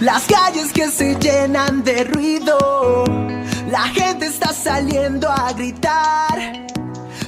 [0.00, 3.04] Las calles que se llenan de ruido,
[3.68, 6.66] la gente está saliendo a gritar.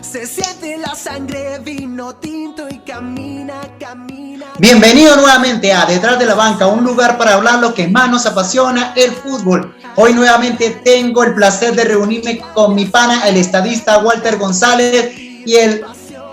[0.00, 4.46] Se siente la sangre, vino tinto y camina, camina.
[4.59, 8.24] Bienvenido nuevamente a Detrás de la Banca, un lugar para hablar lo que más nos
[8.24, 9.77] apasiona, el fútbol.
[9.96, 15.56] Hoy nuevamente tengo el placer de reunirme con mi pana, el estadista Walter González y
[15.56, 15.84] el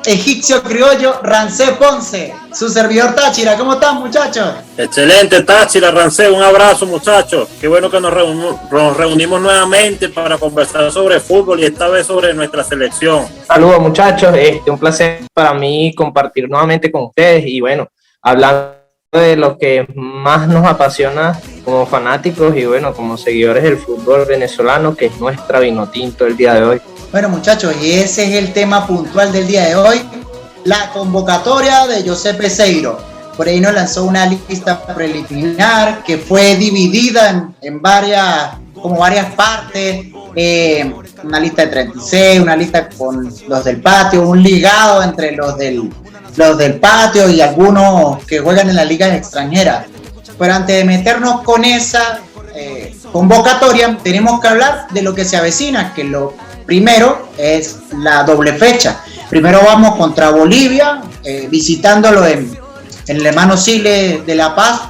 [0.06, 3.56] egipcio criollo Rancé Ponce, su servidor Táchira.
[3.58, 4.56] ¿Cómo están, muchachos?
[4.78, 7.50] Excelente, Táchira, Rancé, un abrazo, muchachos.
[7.60, 8.14] Qué bueno que nos,
[8.98, 13.26] reunimos nuevamente para conversar sobre fútbol y esta vez sobre nuestra selección.
[13.48, 14.36] Saludos, muchachos.
[14.38, 17.88] Este, un placer para mí compartir nuevamente con ustedes y bueno,
[18.22, 18.79] hablando
[19.12, 24.96] de lo que más nos apasiona como fanáticos y bueno, como seguidores del fútbol venezolano,
[24.96, 26.82] que es nuestra vinotinto el día de hoy.
[27.12, 30.02] Bueno muchachos, y ese es el tema puntual del día de hoy,
[30.64, 33.00] la convocatoria de José Peseiro.
[33.36, 40.06] Por ahí nos lanzó una lista preliminar que fue dividida en, varias, como varias partes,
[40.36, 45.58] eh, una lista de 36, una lista con los del patio, un ligado entre los
[45.58, 45.90] del,
[46.40, 49.86] los del patio y algunos que juegan en la liga extranjera.
[50.38, 52.22] Pero antes de meternos con esa
[52.56, 56.34] eh, convocatoria, tenemos que hablar de lo que se avecina, que lo
[56.66, 59.02] Primero es la doble fecha.
[59.28, 62.56] Primero vamos contra Bolivia, eh, visitándolo en,
[63.08, 64.82] el hermano Sile de La Paz,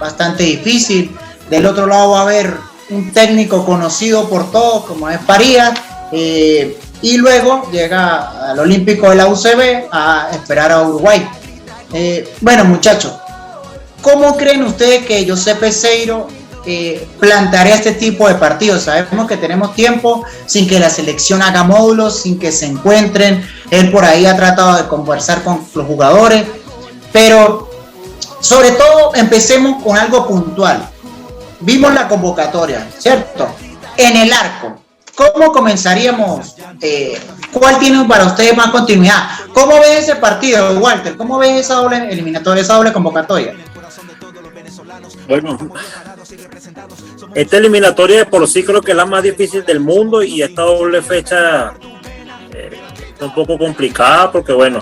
[0.00, 1.16] bastante difícil.
[1.48, 2.56] Del otro lado va a haber
[2.88, 5.72] un técnico conocido por todos, como es Parías.
[6.10, 11.26] Eh, y luego llega al Olímpico de la UCB a esperar a Uruguay.
[11.92, 13.12] Eh, bueno, muchachos,
[14.02, 16.28] ¿cómo creen ustedes que José Peseiro
[16.66, 17.08] eh,
[17.66, 18.82] este tipo de partidos.
[18.82, 23.46] Sabemos que tenemos tiempo sin que la selección haga módulos, sin que se encuentren.
[23.70, 26.44] Él por ahí ha tratado de conversar con los jugadores,
[27.12, 27.70] pero
[28.40, 30.88] sobre todo empecemos con algo puntual.
[31.60, 33.48] Vimos la convocatoria, ¿cierto?
[33.96, 34.79] En el arco.
[35.20, 36.56] ¿Cómo comenzaríamos?
[36.80, 37.20] Eh,
[37.52, 39.28] ¿Cuál tiene para ustedes más continuidad?
[39.52, 41.14] ¿Cómo ves ese partido, Walter?
[41.16, 43.54] ¿Cómo ves esa doble eliminatoria, esa doble convocatoria?
[45.28, 45.58] Bueno,
[47.34, 51.02] esta eliminatoria por sí creo que es la más difícil del mundo y esta doble
[51.02, 51.74] fecha
[52.54, 52.80] eh,
[53.14, 54.80] es un poco complicada porque bueno,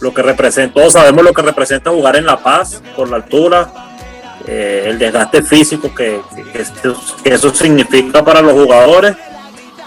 [0.00, 3.70] lo que representa, todos sabemos lo que representa jugar en La Paz por la altura,
[4.46, 6.20] eh, el desgaste físico que,
[7.24, 9.16] eso, significa para los jugadores,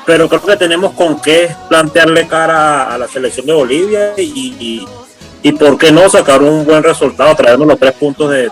[0.10, 4.88] pero creo que tenemos con qué plantearle cara a la selección de Bolivia y,
[5.44, 8.50] y, por qué no sacar un buen resultado, traernos los tres puntos de,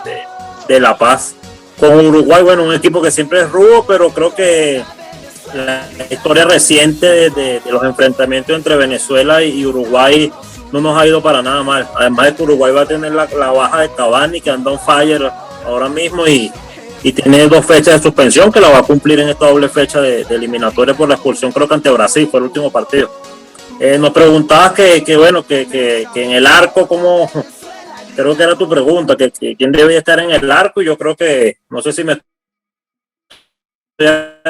[0.68, 1.34] de La Paz
[1.80, 4.84] con Uruguay, bueno, un equipo que siempre es rudo, pero creo que
[5.52, 10.32] la historia reciente de, los enfrentamientos entre Venezuela y Uruguay
[10.70, 11.88] no nos ha ido para nada mal.
[11.96, 15.28] Además de que Uruguay va a tener la, baja de Cavani, que anda on fire
[15.66, 16.52] ahora mismo y,
[17.00, 20.22] tiene dos fechas de suspensión que la va a cumplir en esta doble fecha de,
[20.22, 23.10] eliminatoria por la expulsión, creo que ante Brasil fue el último partido.
[23.80, 27.30] Eh, nos preguntabas que, bueno, que, que en el arco, ¿cómo,
[28.18, 31.14] creo que era tu pregunta, que, quién debe estar en el arco, y yo creo
[31.14, 32.20] que, no sé si me
[33.96, 34.40] estoy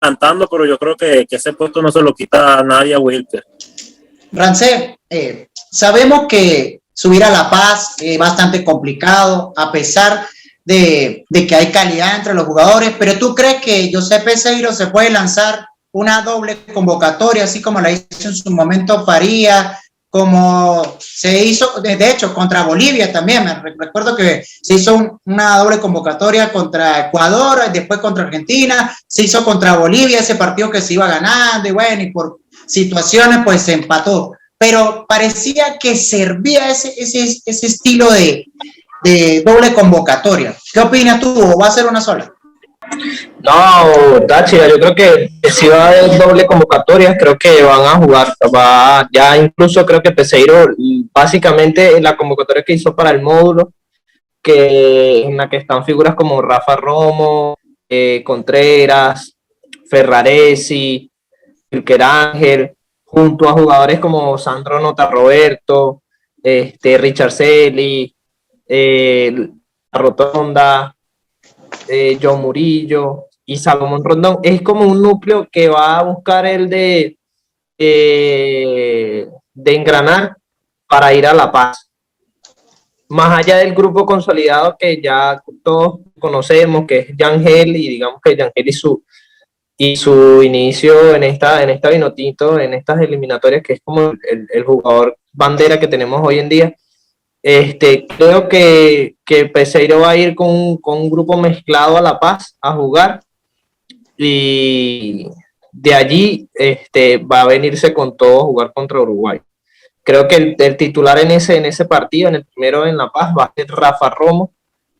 [0.00, 3.44] adelantando, pero yo creo que, ese puesto no se lo quita a nadie a Wilker.
[4.30, 10.24] Rancé, eh, sabemos que subir a La Paz es bastante complicado, a pesar de,
[10.66, 15.66] que hay calidad entre los jugadores, pero ¿tú crees que José Peseiro se puede lanzar
[15.92, 19.78] una doble convocatoria, así como la hizo en su momento Faría,
[20.14, 25.80] como se hizo, de hecho, contra Bolivia también, me recuerdo que se hizo una doble
[25.80, 31.08] convocatoria contra Ecuador, después contra Argentina, se hizo contra Bolivia, ese partido que se iba
[31.08, 37.40] ganando, y bueno, y por situaciones pues se empató, pero parecía que servía ese, ese,
[37.44, 38.46] ese estilo de,
[39.04, 40.56] de doble convocatoria.
[40.72, 41.30] ¿Qué opinas tú?
[41.30, 42.32] ¿O va a ser una sola?
[43.40, 47.96] No, Táchira, yo creo que si va a haber doble convocatoria, creo que van a
[47.96, 48.34] jugar.
[48.54, 50.68] Va, ya incluso creo que Peseiro,
[51.12, 53.72] básicamente la convocatoria que hizo para el módulo,
[54.42, 57.58] que en la que están figuras como Rafa Romo,
[57.88, 59.36] eh, Contreras,
[59.88, 61.10] Ferraresi,
[61.70, 62.74] Wilker Ángel,
[63.04, 66.02] junto a jugadores como Sandro Nota Roberto,
[66.42, 68.14] este, Richard Selly,
[68.66, 69.50] eh,
[69.92, 70.96] Rotonda,
[71.88, 74.38] eh, John Murillo y Salomón Rondón.
[74.42, 77.18] Es como un núcleo que va a buscar el de,
[77.78, 80.36] eh, de engranar
[80.88, 81.90] para ir a La Paz.
[83.08, 88.36] Más allá del grupo consolidado que ya todos conocemos, que es Yangel, y digamos que
[88.36, 89.04] Yangel y su,
[89.76, 94.64] y su inicio en esta, en esta en estas eliminatorias, que es como el, el
[94.64, 96.74] jugador bandera que tenemos hoy en día
[97.44, 102.18] Este, creo que, que Peseiro va a ir con, con un grupo mezclado a La
[102.18, 103.20] Paz a jugar
[104.16, 105.28] y
[105.70, 109.42] de allí este, va a venirse con todo a jugar contra Uruguay.
[110.02, 113.34] Creo que el, titular en ese, en ese partido, en el primero en La Paz,
[113.38, 114.50] va a ser Rafa Romo.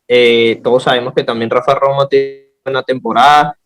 [0.07, 3.57] Eh, todos sabemos que también Rafa Romo tiene una temporada,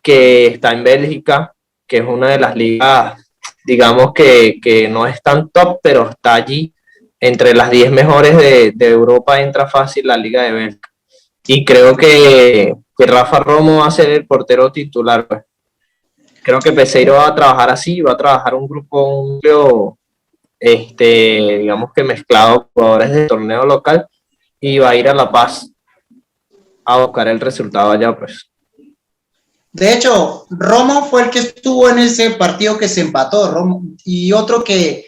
[0.00, 1.52] que está en Bélgica,
[1.88, 3.20] que es una de las ligas,
[3.64, 6.72] digamos que, que no es tan top, pero está allí
[7.20, 10.88] entre las 10 mejores de, de, Europa, entra fácil la Liga de Bélgica.
[11.46, 15.26] Y creo que, que Rafa Romo va a ser el portero titular.
[15.26, 15.42] Pues.
[16.42, 19.40] Creo que Peseiro va a trabajar así, va a trabajar un grupo, un
[20.60, 24.06] este, digamos que mezclado jugadores del torneo local
[24.60, 25.70] y va a ir a La Paz
[26.84, 28.50] a buscar el resultado allá, pues.
[29.70, 34.32] De hecho, Romo fue el que estuvo en ese partido que se empató, Romo, y
[34.32, 35.06] otro que,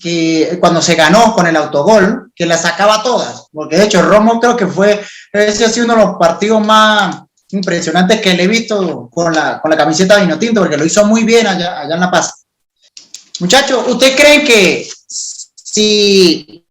[0.00, 4.40] que, cuando se ganó con el autogol, que la sacaba todas, porque de hecho Romo
[4.40, 5.00] creo que fue,
[5.32, 9.60] ese ha sido uno de los partidos más impresionantes que le he visto con la,
[9.60, 12.46] con la camiseta de Vinotinto, porque lo hizo muy bien allá, allá en La Paz.
[13.40, 16.66] Muchachos, ¿ustedes creen que si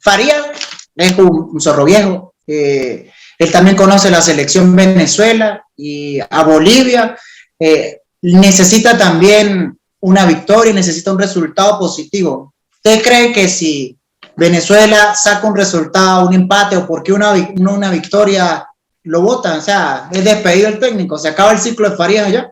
[0.00, 0.52] Faría
[0.96, 7.16] es un, zorro viejo, él también conoce la selección Venezuela y a Bolivia.
[7.58, 12.54] Eh, necesita también una victoria, necesita un resultado positivo.
[12.76, 13.96] ¿Usted cree que si
[14.36, 18.66] Venezuela saca un resultado, un empate o porque una, una victoria
[19.04, 19.58] lo votan?
[19.58, 22.50] O sea, es despedido el técnico, se acaba el ciclo de Farías allá.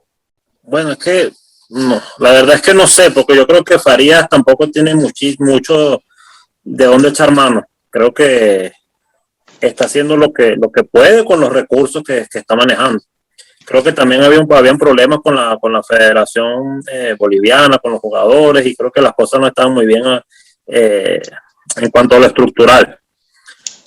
[0.62, 1.32] Bueno, es que
[1.70, 6.02] no, la verdad es que no sé, porque yo creo que Farías tampoco tiene mucho
[6.64, 7.64] de dónde echar mano.
[7.90, 8.72] Creo que
[9.60, 13.02] está haciendo lo que, lo que puede con los recursos que, está manejando.
[13.70, 17.92] Creo que también había un, habían problemas con la, con la Federación eh, Boliviana, con
[17.92, 20.02] los jugadores, y creo que las cosas no estaban muy bien
[20.66, 21.22] eh,
[21.76, 22.98] en cuanto a lo estructural.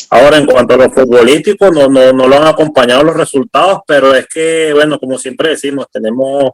[0.09, 4.15] Ahora, en cuanto a lo futbolístico, no, no, no lo han acompañado los resultados, pero
[4.15, 6.51] es que, bueno, como siempre decimos, tenemos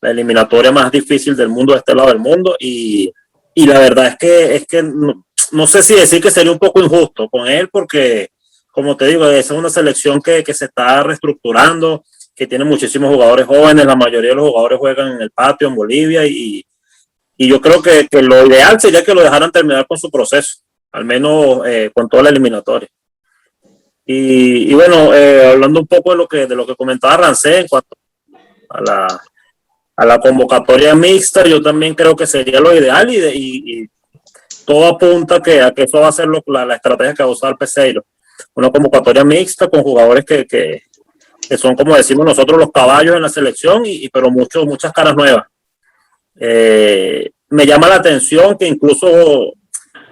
[0.00, 3.12] la eliminatoria más difícil del mundo de este lado del mundo y,
[3.54, 6.60] y la verdad es que, es que no, no, sé si decir que sería un
[6.60, 8.30] poco injusto con él porque
[8.70, 12.04] como te digo, es una selección que, que se está reestructurando,
[12.38, 15.74] que tiene muchísimos jugadores jóvenes, la mayoría de los jugadores juegan en el patio en
[15.74, 16.64] Bolivia y,
[17.36, 20.58] y yo creo que, que, lo ideal sería que lo dejaran terminar con su proceso,
[20.92, 22.88] al menos eh, con toda la eliminatoria.
[24.06, 27.58] Y, y bueno, eh, hablando un poco de lo que, de lo que comentaba Rancé
[27.58, 27.96] en cuanto
[28.70, 29.20] a la,
[29.96, 33.88] a la convocatoria mixta, yo también creo que sería lo ideal y, y, y
[34.64, 37.28] todo apunta que, a que eso va a ser lo, la, la, estrategia que va
[37.28, 38.04] a usar Peseiro
[38.54, 40.82] una convocatoria mixta con jugadores que, que,
[41.48, 45.16] que, son, como decimos nosotros, los caballos en la selección, y, pero muchos, muchas caras
[45.16, 45.44] nuevas.
[46.36, 49.52] Eh, me llama la atención que incluso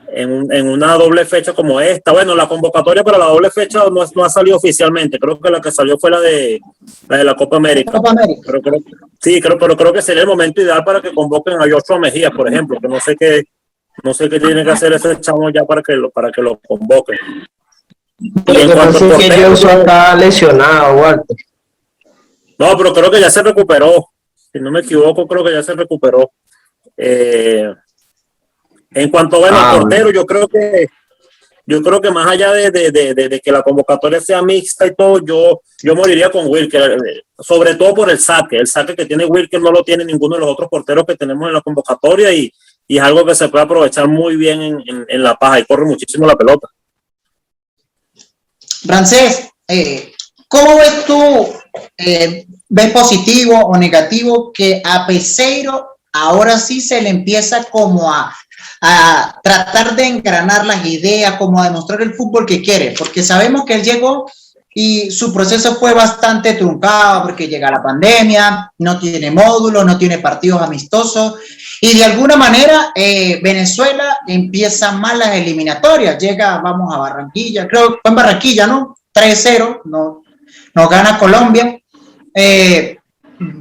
[0.09, 4.05] en, en, una doble fecha como esta, bueno, la convocatoria para la doble fecha no,
[4.15, 6.59] no, ha salido oficialmente, creo que la que salió fue la de
[7.09, 7.93] la, de la Copa América.
[7.93, 8.41] Copa América.
[8.47, 8.81] Pero creo,
[9.21, 12.31] sí, creo, pero creo que sería el momento ideal para que convoquen a Joshua Mejía,
[12.31, 13.44] por ejemplo, que no sé qué,
[14.03, 16.59] no sé qué tiene que hacer ese chamo ya para que lo, para que lo
[16.67, 17.19] convoquen.
[18.19, 21.37] Lo que yo está lesionado, Walter.
[22.59, 24.09] No, pero creo que ya se recuperó.
[24.53, 26.31] Si no me equivoco, creo que ya se recuperó.
[26.97, 27.75] Eh,
[28.93, 30.87] en cuanto a ah, portero, yo creo que
[31.69, 34.95] yo creo que más allá de, de, de, de, que la convocatoria sea mixta y
[34.95, 38.57] todo, yo, yo moriría con Wilker, eh, sobre todo por el saque.
[38.57, 41.49] El saque que tiene Wilker no lo tiene ninguno de los otros porteros que tenemos
[41.49, 42.52] en la convocatoria y,
[42.87, 45.64] y es algo que se puede aprovechar muy bien en, en, en la paja y
[45.64, 46.69] corre muchísimo la pelota.
[48.87, 50.12] Francés, eh,
[50.49, 51.49] ¿cómo ves tú,
[51.97, 58.35] eh, ves positivo o negativo que a Peseiro ahora sí se le empieza como a,
[58.81, 62.95] a tratar de engranar las ideas, como a demostrar el fútbol que quiere?
[62.97, 64.31] Porque sabemos que él llegó
[64.78, 70.18] y su proceso fue bastante truncado porque llega la pandemia, no tiene módulos, no tiene
[70.18, 71.37] partidos amistosos
[71.80, 77.95] y de alguna manera eh, Venezuela empieza mal las eliminatorias, llega, vamos a Barranquilla, creo
[77.95, 78.99] que fue en Barranquilla, ¿no?
[79.14, 80.23] 3-0, no,
[80.75, 81.80] nos gana Colombia,
[82.35, 82.99] eh,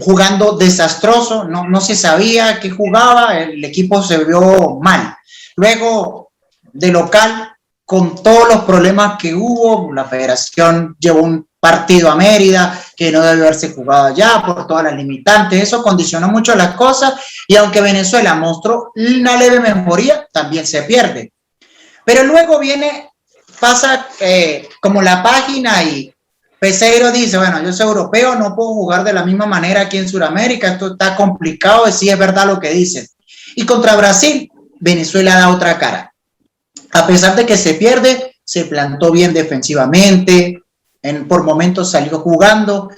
[0.02, 5.16] jugando desastroso, no, no se sabía qué jugaba, el equipo se vio mal.
[5.56, 6.34] Luego,
[6.74, 7.55] de local,
[7.86, 13.22] con todos los problemas que hubo, la federación llevó un partido a Mérida que no
[13.22, 15.62] debe haberse jugado allá por todas las limitantes.
[15.62, 17.14] Eso condicionó mucho las cosas
[17.48, 21.32] y aunque Venezuela mostró una leve mejoría, también se pierde.
[22.04, 23.10] Pero luego viene,
[23.60, 26.12] pasa eh, como la página y
[26.60, 30.10] Peseiro dice, bueno, yo soy europeo, no puedo jugar de la misma manera aquí en
[30.10, 33.06] Sudamérica, esto está complicado, si es verdad lo que dicen.
[33.56, 34.50] Y contra Brasil,
[34.80, 36.15] Venezuela da otra cara
[36.96, 40.62] a pesar de que se pierde, se plantó bien defensivamente,
[41.02, 42.90] en, por momentos salió jugando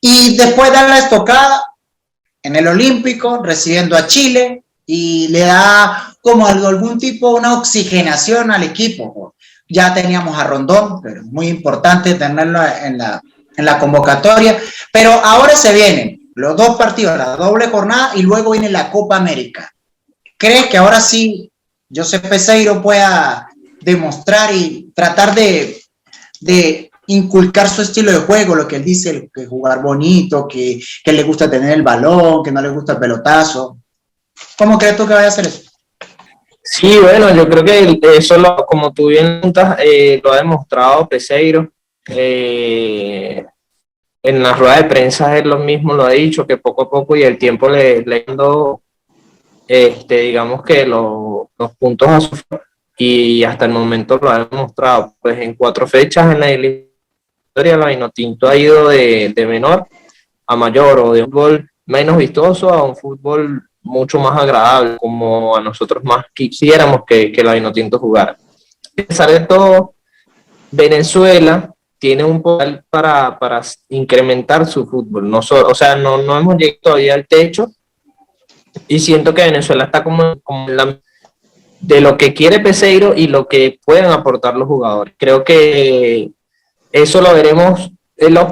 [0.00, 1.62] y después da la estocada
[2.42, 8.62] en el Olímpico, recibiendo a Chile y le da como algún tipo una oxigenación al
[8.62, 9.34] equipo.
[9.68, 13.20] Ya teníamos a Rondón, pero es muy importante tenerlo en la,
[13.56, 14.58] en la convocatoria,
[14.90, 19.16] pero ahora se vienen los dos partidos, la doble jornada y luego viene la Copa
[19.16, 19.70] América.
[20.38, 21.50] ¿Crees que ahora sí
[21.92, 23.48] José Peseiro pueda
[23.80, 25.80] demostrar y tratar de,
[26.40, 31.12] de inculcar su estilo de juego, lo que él dice, que jugar bonito, que, que,
[31.12, 33.78] le gusta tener el balón, que no le gusta el pelotazo.
[34.56, 35.70] ¿Cómo crees tú que vaya a hacer eso?
[36.62, 39.40] Sí, bueno, yo creo que eso, lo, como tú bien
[39.78, 41.70] eh, lo ha demostrado Peseiro.
[42.08, 43.44] Eh,
[44.22, 47.14] en la rueda de prensa él lo mismo lo ha dicho, que poco a poco
[47.16, 48.80] y el tiempo le, le dando,
[49.74, 52.36] este, digamos que los puntos a su
[52.96, 55.14] y hasta el momento lo ha demostrado.
[55.20, 59.86] Pues en cuatro fechas en la historia la Vinotinto ha ido de, de menor
[60.46, 65.54] a mayor o de un fútbol menos vistoso a un fútbol mucho más agradable, como
[65.56, 68.32] a nosotros más quisiéramos que, que la Vinotinto jugara.
[68.32, 69.94] A pesar de todo,
[70.70, 75.28] Venezuela tiene un poder para, para incrementar su fútbol.
[75.28, 77.70] No o sea, no, no hemos llegado todavía al techo
[78.88, 80.98] y siento que Venezuela está como, como la,
[81.80, 85.14] de lo que quiere Peseiro y lo que pueden aportar los jugadores.
[85.18, 86.30] Creo que
[86.92, 88.46] eso lo veremos en los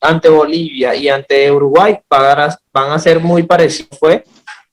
[0.00, 3.98] ante Bolivia y ante Uruguay van a ser muy parecidos.
[3.98, 4.24] Fue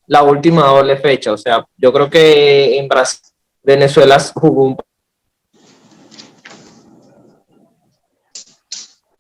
[0.07, 1.33] la última doble fecha.
[1.33, 3.19] O sea, yo creo que en Brasil,
[3.63, 4.77] Venezuela jugó un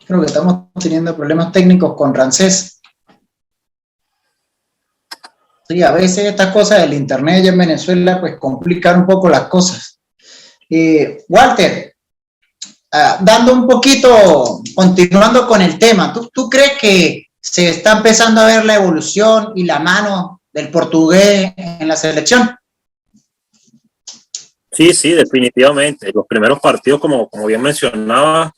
[0.05, 2.76] Creo que estamos teniendo problemas técnicos con Rancés.
[5.67, 9.99] Sí, a veces estas cosas del internet en Venezuela pues complican un poco las cosas.
[10.69, 11.93] Eh, Walter,
[12.91, 18.41] ah, dando un poquito, continuando con el tema, ¿tú, ¿tú crees que se está empezando
[18.41, 22.49] a ver la evolución y la mano del portugués en la selección?
[24.71, 26.11] Sí, sí, definitivamente.
[26.13, 28.53] Los primeros partidos, como, como bien mencionaba,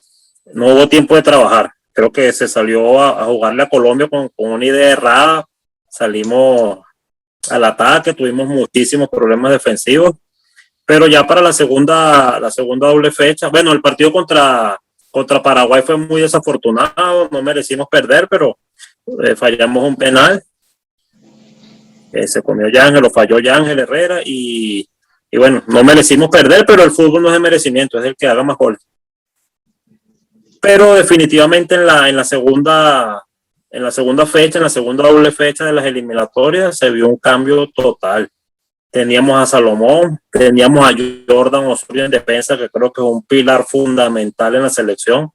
[0.54, 1.72] no hubo tiempo de trabajar.
[1.94, 5.46] Creo que se salió a, jugarle a Colombia con, una idea errada.
[5.90, 6.80] Salimos
[7.50, 10.16] al ataque, tuvimos muchísimos problemas defensivos.
[10.86, 14.78] Pero ya para la segunda, la segunda doble fecha, bueno, el partido contra,
[15.12, 18.58] contra Paraguay fue muy desafortunado, no merecimos perder, pero
[19.24, 20.44] eh, fallamos un penal.
[22.12, 24.90] Eh, se comió Yángel, lo falló Yángel Herrera y,
[25.30, 28.26] y bueno, no merecimos perder, pero el fútbol no es de merecimiento, es el que
[28.26, 28.80] haga más goles
[30.60, 33.24] pero definitivamente en la, en la segunda
[33.72, 37.18] en la segunda fecha, en la segunda doble fecha de las eliminatorias, se vio un
[37.18, 38.28] cambio total.
[38.92, 40.96] Teníamos a Salomón, teníamos a
[41.28, 45.30] Jordan Osorio en defensa, que creo que es un pilar fundamental en la selección.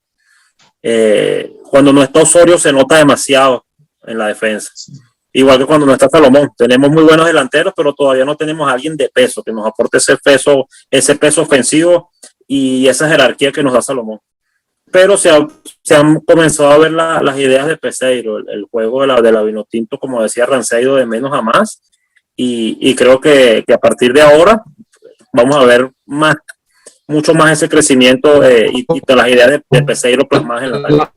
[0.82, 3.64] Eh, cuando no está Osorio se nota demasiado
[4.02, 4.70] en la defensa.
[5.32, 6.50] Igual que cuando no está Salomón.
[6.56, 9.98] Tenemos muy buenos delanteros, pero todavía no tenemos a alguien de peso que nos aporte
[9.98, 12.10] ese peso, ese peso ofensivo
[12.46, 14.20] y esa jerarquía que nos da Salomón
[14.94, 15.28] pero se,
[15.82, 19.42] se, han comenzado a ver las ideas de Peseiro, el, juego de la, de la
[19.42, 21.80] Vinotinto, como decía Ranceido, de menos a más,
[22.36, 24.62] y, y creo que, que, a partir de ahora
[25.32, 26.36] vamos a ver más,
[27.08, 31.12] mucho más ese crecimiento de, y, de las ideas de, de Peseiro plasmadas en la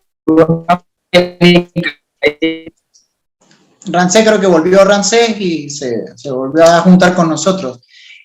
[3.86, 7.84] Rancé creo que volvió Rancé y se, se, volvió a juntar con nosotros.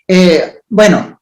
[0.08, 1.20] Eh, bueno,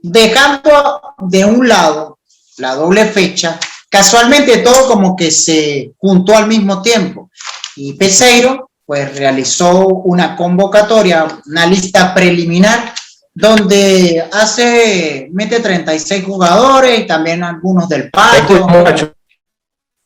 [0.00, 2.20] dejando de un lado
[2.58, 3.58] la doble fecha,
[3.88, 7.30] casualmente todo como que se juntó al mismo tiempo.
[7.76, 12.94] Y Peseiro pues realizó una convocatoria, una lista preliminar
[13.32, 18.66] donde hace, mete 36 jugadores y también algunos del patio.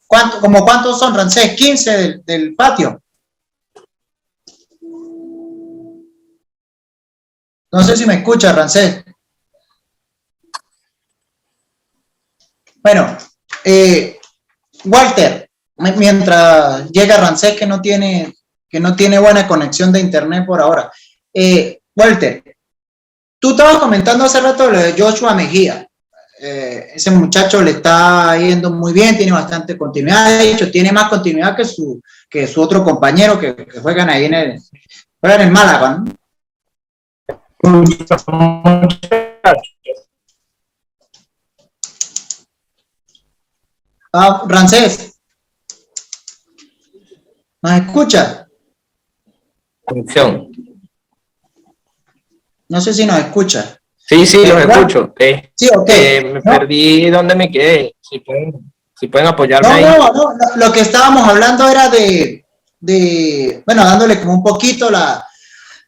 [0.07, 1.53] ¿Cuánto, como cuántos son, Rancés?
[1.55, 3.03] 15 del, del patio.
[7.71, 9.05] No sé si me escucha, Rancés.
[12.91, 13.19] Bueno,
[13.65, 14.19] eh,
[14.85, 18.35] Walter, mientras llega Rancés que no tiene
[18.67, 20.91] que no tiene buena conexión de internet por ahora.
[21.35, 22.43] Eh, Walter,
[23.39, 25.87] tú estabas comentando hace rato lo de Joshua Mejía.
[26.41, 31.11] Eh, ese muchacho le está yendo muy bien, tiene bastante continuidad, de hecho, tiene más
[31.11, 34.63] continuidad que su, que su otro compañero que, que juegan ahí en el,
[35.21, 36.05] juegan en Málaga.
[44.21, 45.15] Ah, Rancés.
[47.63, 48.49] ¿Nos escucha?
[49.85, 50.51] Conexión.
[52.69, 53.81] No sé si nos escucha.
[53.97, 55.15] Sí, sí, los escucho.
[55.19, 55.89] Eh, sí, ok.
[55.89, 57.95] Eh, me perdí donde me quedé.
[58.01, 59.83] Si pueden, si pueden apoyarme.
[59.83, 62.45] No, no, no, lo que estábamos hablando era de,
[62.81, 65.27] de bueno, dándole como un poquito la,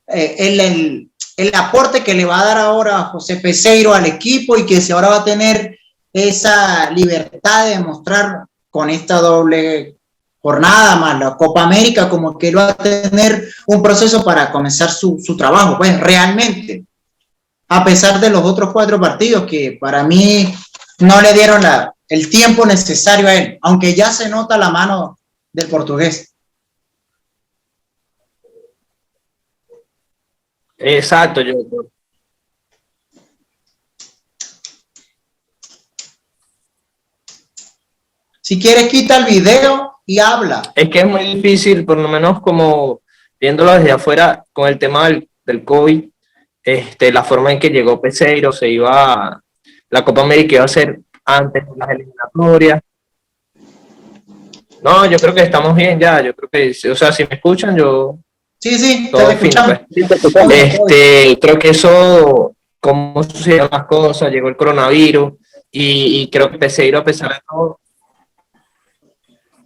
[0.07, 4.65] eh, el, el, aporte que le va a dar ahora José Peseiro al equipo y
[4.65, 5.80] que si ahora va a tener
[6.13, 9.97] esa libertad de mostrar con esta doble
[10.41, 15.19] jornada más la Copa América, como que va a tener un proceso para comenzar su,
[15.23, 16.85] su trabajo, pues realmente
[17.69, 20.53] a pesar de los otros cuatro partidos que para mí
[20.99, 21.63] no le dieron
[22.09, 25.19] el tiempo necesario a él, aunque ya se nota la mano
[25.53, 26.35] del portugués.
[30.77, 31.55] Exacto, yo.
[38.51, 40.61] Si quieres, quita el video y habla.
[40.75, 43.01] Es que es muy difícil, por lo menos como
[43.39, 46.09] viéndolo desde afuera, con el tema del, del COVID,
[46.65, 49.41] este, la forma en que llegó Peseiro, se iba,
[49.89, 52.81] la Copa América iba a ser antes de las eliminatorias.
[54.83, 57.77] No, yo creo que estamos bien ya, yo creo que, o sea, si me escuchan,
[57.77, 58.19] yo...
[58.59, 59.55] Sí, sí, todo pues.
[60.51, 65.35] Este, creo que eso, cómo sucedieron las cosas, llegó el coronavirus
[65.71, 67.79] y, creo que Peseiro, a pesar de todo,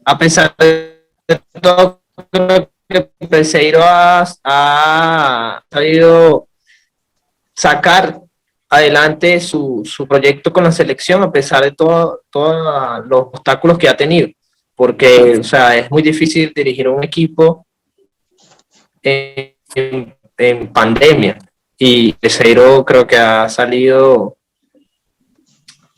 [0.04, 1.00] a pesar de
[1.60, 6.48] todo, creo que Peseiro ha, ha salido
[7.54, 8.20] sacar
[8.68, 12.18] adelante su, su, proyecto con la selección a pesar de todos
[13.06, 14.28] los obstáculos que ha tenido,
[14.74, 17.66] porque o sea, es muy difícil dirigir un equipo
[19.02, 19.54] en,
[20.36, 21.38] en, pandemia.
[21.76, 24.36] Y Peseiro creo que ha salido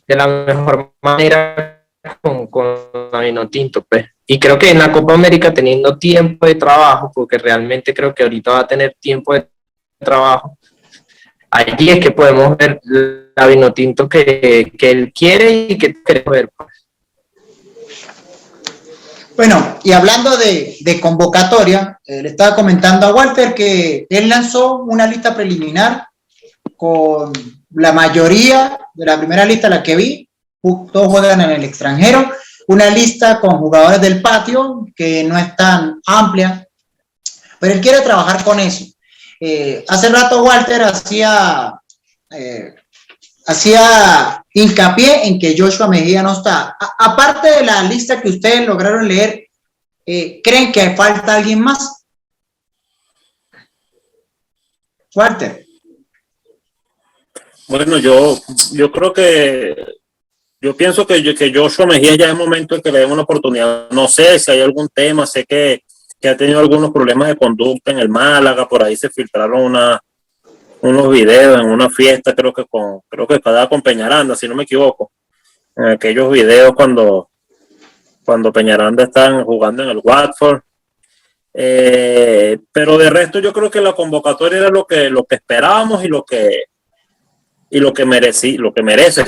[0.07, 1.76] de la mejor manera
[2.21, 2.75] con, con
[3.11, 4.05] la Tinto, pues.
[4.25, 8.23] Y creo que en la Copa América teniendo tiempo de trabajo, porque realmente creo que
[8.23, 9.47] ahorita va a tener tiempo de
[9.99, 10.57] trabajo,
[11.49, 16.49] allí es que podemos ver la vino tinto que, él quiere y que quiere ver.
[19.35, 25.05] Bueno, y hablando de, convocatoria, eh, le estaba comentando a Walter que él lanzó una
[25.05, 26.07] lista preliminar
[26.75, 27.31] con
[27.71, 30.26] la mayoría de la primera lista, la que vi,
[30.91, 32.31] todos juegan en el extranjero,
[32.67, 36.67] una lista con jugadores del patio que no es tan amplia,
[37.59, 38.85] pero él quiere trabajar con eso.
[39.39, 41.73] Eh, hace rato Walter hacía,
[42.31, 42.73] eh,
[43.45, 46.75] hacía hincapié en que Joshua Mejía no está.
[46.97, 49.47] aparte de la lista que ustedes lograron leer,
[50.05, 52.03] eh, ¿creen que falta alguien más?
[55.13, 55.65] Walter.
[57.67, 58.39] Bueno, yo,
[58.71, 59.75] yo creo que
[60.61, 63.89] yo pienso que, que Joshua Mejía ya es momento de que le den una oportunidad.
[63.91, 65.83] No sé si hay algún tema, sé que
[66.19, 69.99] que ha tenido algunos problemas de conducta en el Málaga, por ahí se filtraron una,
[70.81, 74.55] unos videos en una fiesta, creo que con, creo que estaba con Peñaranda, si no
[74.55, 75.11] me equivoco,
[75.75, 77.29] en aquellos videos cuando,
[78.25, 80.61] cuando Peñaranda están jugando en el Watford.
[81.59, 86.03] Eh, pero de resto yo creo que la convocatoria era lo que, lo que esperábamos
[86.03, 86.65] y lo que
[87.69, 89.25] y lo que merecí, lo que merece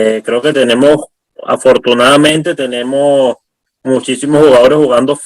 [0.00, 1.06] eh, creo que tenemos,
[1.44, 3.36] afortunadamente tenemos
[3.82, 5.18] muchísimos jugadores jugando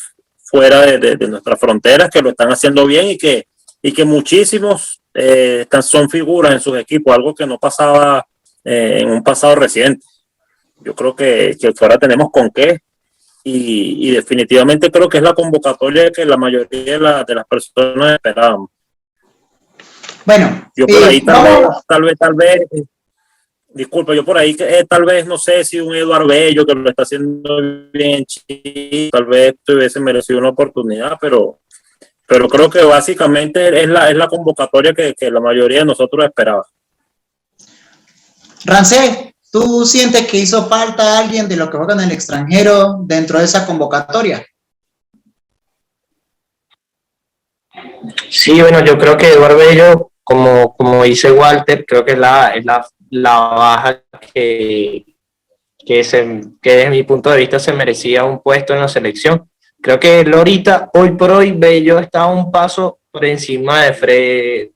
[0.43, 3.49] fuera de, nuestras fronteras que lo están haciendo bien y que,
[3.83, 8.27] y que muchísimos eh, son figuras en sus equipos, algo que no pasaba
[8.65, 10.07] eh, en un pasado reciente.
[10.81, 12.79] Yo creo que, que ahora tenemos con qué
[13.45, 18.71] y, definitivamente creo que es la convocatoria que la mayoría de, de las personas esperábamos.
[20.25, 22.61] Bueno, yo por ahí tal, vez, tal vez, tal vez,
[23.75, 26.89] disculpa, yo por ahí eh, tal vez no sé si un Eduardo Bello que lo
[26.89, 27.57] está haciendo
[27.93, 28.25] bien
[29.11, 31.61] tal vez tuviese merecido una oportunidad, pero,
[32.27, 36.65] pero creo que básicamente es la, es la convocatoria que, la mayoría de nosotros esperaba.
[38.65, 43.39] Rancé, ¿tú sientes que hizo falta alguien de lo que juega en el extranjero dentro
[43.39, 44.45] de esa convocatoria?
[48.29, 52.51] Sí, bueno, yo creo que Eduardo Bello, como, como dice Walter, creo que es la,
[52.55, 55.05] es la la baja que,
[55.85, 59.51] que, se, que desde mi punto de vista se merecía un puesto en la selección.
[59.83, 64.69] Creo que Lorita, hoy por hoy, Bello está un paso por encima de Fred,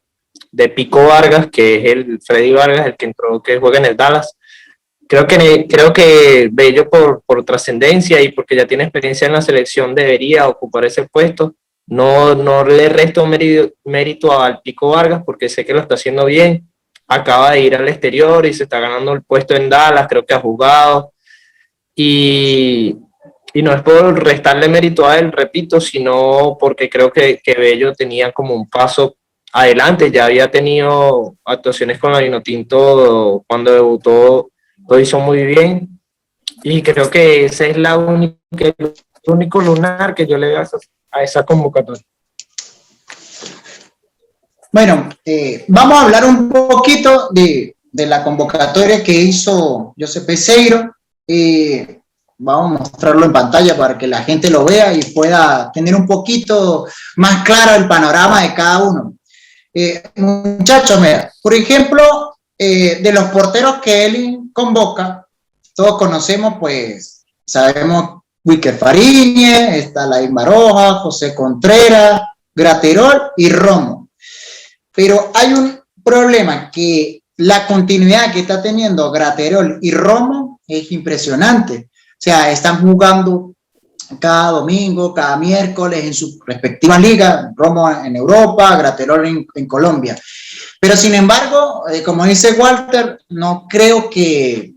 [0.53, 3.97] de Pico Vargas, que es el Freddy Vargas, el que entró, que juega en el
[3.97, 4.37] Dallas.
[5.09, 9.41] Creo que, creo que Bello por, por trascendencia y porque ya tiene experiencia en la
[9.41, 11.55] selección debería ocupar ese puesto.
[11.87, 16.27] No, no le resto mérito, mérito al Pico Vargas porque sé que lo está haciendo
[16.27, 16.69] bien
[17.09, 20.35] acaba de ir al exterior y se está ganando el puesto en Dallas, creo que
[20.35, 21.13] ha jugado.
[21.95, 22.97] Y,
[23.55, 27.93] y no es por restarle mérito a él, repito, sino porque creo que, que Bello
[27.95, 29.17] tenía como un paso
[29.53, 34.51] adelante, ya había tenido actuaciones con la Tinto cuando debutó,
[34.89, 35.99] lo hizo muy bien
[36.63, 38.95] y creo que ese es la única, el
[39.27, 40.63] único lunar que yo le veo
[41.11, 42.03] a esa, convocatoria.
[44.77, 50.95] Bueno, eh, vamos a hablar un poquito de, la convocatoria que hizo José Peseiro.
[51.27, 52.03] Eh,
[52.37, 56.07] vamos a mostrarlo en pantalla para que la gente lo vea y pueda tener un
[56.07, 56.87] poquito
[57.17, 59.15] más claro el panorama de cada uno.
[59.73, 65.27] Eh, muchachos, mira, por ejemplo, eh, de los porteros que él convoca,
[65.75, 72.21] todos conocemos, pues, sabemos Wicker Fariñe, está la Maroja, José Contreras,
[72.55, 74.06] Graterol y Romo.
[74.97, 81.91] Pero hay un problema que la continuidad que está teniendo Graterol y Romo es impresionante.
[81.93, 83.53] O sea, están jugando
[84.19, 90.19] cada domingo, cada miércoles en sus respectivas ligas, Romo en Europa, Graterol en, Colombia.
[90.81, 94.73] Pero sin embargo, eh, como dice Walter, no creo que,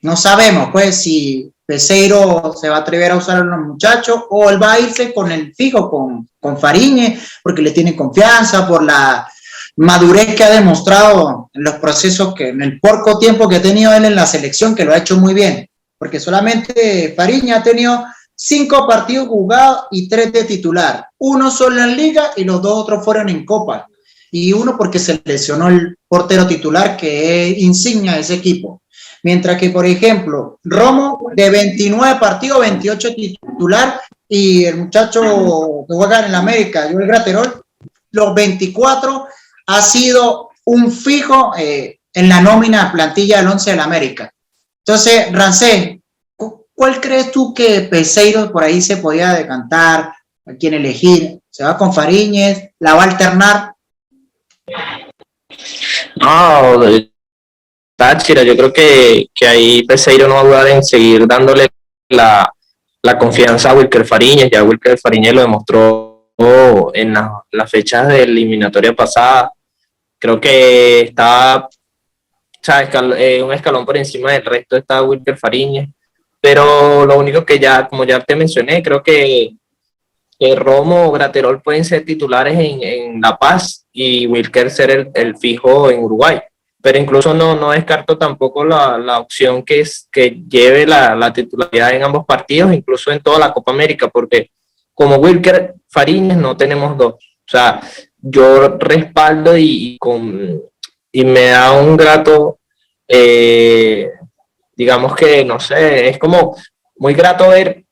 [0.00, 4.50] no sabemos pues si Peseiro se va a atrever a usar a los muchachos o
[4.50, 8.82] él va a irse con el fijo, con, con Fariñe, porque le tiene confianza por
[8.82, 9.28] la
[9.76, 13.92] madurez que ha demostrado en los procesos que en el poco tiempo que ha tenido
[13.92, 15.68] él en la selección, que lo ha hecho muy bien
[16.02, 18.04] porque solamente Fariña ha tenido
[18.34, 21.06] cinco partidos jugados y tres de titular.
[21.18, 23.86] Uno solo en liga y los dos otros fueron en copa.
[24.32, 28.82] Y uno porque se lesionó el portero titular que es insignia de ese equipo.
[29.22, 35.20] Mientras que, por ejemplo, Romo de 29 partidos, 28 titular y el muchacho
[35.88, 37.62] que juega en el América, Joel Graterol,
[38.10, 39.28] los 24
[39.66, 44.32] ha sido un fijo eh, en la nómina plantilla del 11 del América.
[44.84, 46.00] Entonces, Rancé,
[46.74, 50.12] ¿cuál crees tú que Peseiro por ahí se podía decantar?
[50.44, 51.38] ¿A quién elegir?
[51.50, 52.70] ¿Se va con Fariñez?
[52.80, 53.74] ¿La va a alternar?
[56.16, 56.80] No,
[57.96, 61.68] Táchira, yo creo que, ahí Peseiro no va a dudar en seguir dándole
[62.08, 62.52] la,
[63.18, 64.50] confianza a Wilker Fariñez.
[64.50, 67.14] Ya Wilker Fariñez lo demostró en
[67.52, 69.52] las fechas de eliminatoria pasada.
[70.18, 71.68] Creo que está
[73.18, 75.88] eh, un escalón por encima del resto está Wilker Fariñez.
[76.40, 79.52] Pero lo único que ya, como ya te mencioné, creo que,
[80.56, 86.02] Romo o Graterol pueden ser titulares en, La Paz y Wilker ser el, fijo en
[86.02, 86.40] Uruguay.
[86.82, 92.02] Pero incluso no, no descarto tampoco la, opción que, es, que lleve la, titularidad en
[92.02, 94.50] ambos partidos, incluso en toda la Copa América, porque
[94.94, 97.14] como Wilker Fariñez no tenemos dos.
[97.14, 97.80] O sea,
[98.18, 100.62] yo respaldo y, con,
[101.10, 102.60] y me da un grato,
[103.08, 104.10] eh,
[104.74, 106.56] digamos que, no sé, es como
[106.96, 107.84] muy grato ver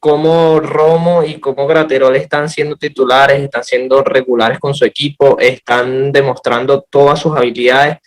[0.00, 6.12] cómo Romo y cómo Graterol están siendo titulares, están siendo regulares con su equipo, están
[6.12, 7.98] demostrando todas sus habilidades,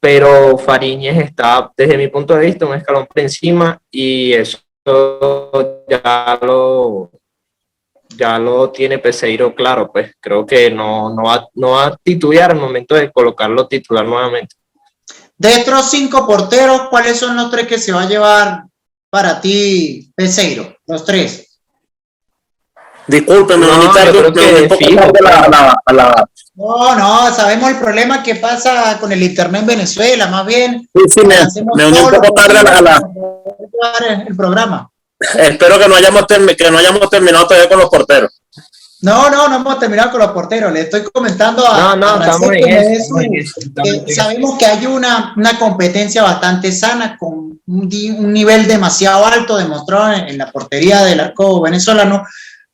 [0.00, 4.58] pero Fariñez está, desde mi punto de vista, un escalón por encima y eso
[5.88, 7.10] ya lo,
[8.18, 12.50] ya lo tiene Peseiro claro, pues creo que no, no, va, no va a titubear
[12.50, 14.56] al momento de colocarlo titular nuevamente.
[15.36, 18.64] De estos cinco porteros, ¿cuáles son los tres que se va a llevar
[19.08, 20.76] para ti Peseiro?
[20.86, 21.44] Los tres.
[23.06, 23.92] Disculpen, no, no,
[26.56, 30.86] no, no, sabemos el problema que pasa con el internet en Venezuela, más bien.
[30.92, 31.36] Sí, sí, me,
[31.74, 33.00] me uní un poco tarde a la,
[34.26, 34.90] el programa.
[35.38, 38.38] Espero que no, hayamos que no hayamos terminado todavía con los porteros.
[39.00, 40.72] No, no, no hemos terminado con los porteros.
[40.72, 41.94] Le estoy comentando a.
[41.94, 42.50] No, no, estamos
[44.14, 50.36] Sabemos que hay una, una, competencia bastante sana, con un, nivel demasiado alto demostrado en,
[50.36, 52.24] la portería del arco venezolano.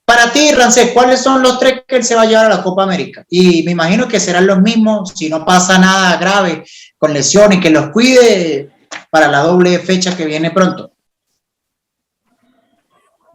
[0.07, 2.63] Para ti, Rancés, ¿cuáles son los tres que él se va a llevar a la
[2.63, 3.25] Copa América?
[3.29, 6.65] Y me imagino que serán los mismos, si no pasa nada grave
[6.99, 8.71] con lesiones, que los cuide
[9.11, 10.94] para la doble fecha que viene pronto.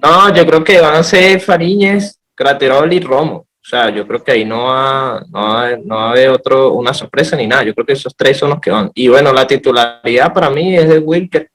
[0.01, 3.47] No, yo creo que van a ser Fariñez, Craterol y Romo.
[3.62, 7.35] O sea, yo creo que ahí no va, no no a haber otro, una sorpresa
[7.35, 7.63] ni nada.
[7.63, 8.89] Yo creo que esos tres son los que van.
[8.95, 11.51] Y bueno, la titularidad para mí es de Wilker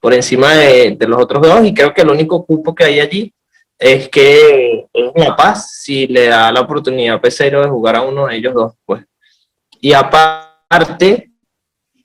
[0.00, 1.64] por encima de, los otros dos.
[1.66, 3.34] Y creo que el único cupo que hay allí
[3.78, 8.02] es que es La Paz si le da la oportunidad a Pesero de jugar a
[8.02, 8.72] uno de ellos dos.
[8.86, 9.04] Pues.
[9.80, 11.27] Y aparte,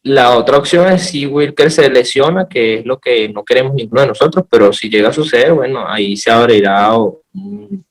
[0.04, 4.02] la otra opción es si Wilker se lesiona, que es lo que no queremos ninguno
[4.02, 7.86] de nosotros, pero si llega a suceder, bueno, ahí se abrirá un,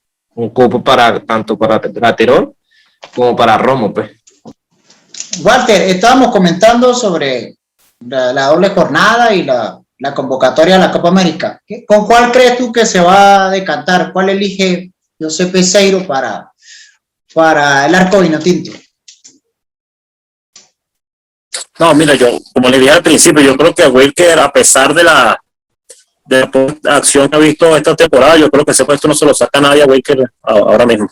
[0.53, 2.55] cupo para tanto para Laterón
[3.14, 4.11] como para Romo, pues.
[5.42, 7.55] Walter, estábamos comentando sobre
[8.01, 9.79] la, doble jornada y la,
[10.14, 11.61] convocatoria a la Copa América.
[11.87, 14.12] ¿Con cuál crees tú que se va a decantar?
[14.12, 16.53] ¿Cuál elige José Peseiro para,
[17.33, 18.72] para el arco vino tinto?
[21.83, 25.03] No, mira, yo, como le dije al principio, yo creo que Wilker, a pesar de
[25.03, 25.37] la,
[26.25, 26.49] de
[26.81, 29.35] la acción que ha visto esta temporada, yo creo que ese puesto no se lo
[29.35, 31.09] saca nadie a Wilker ahora mismo.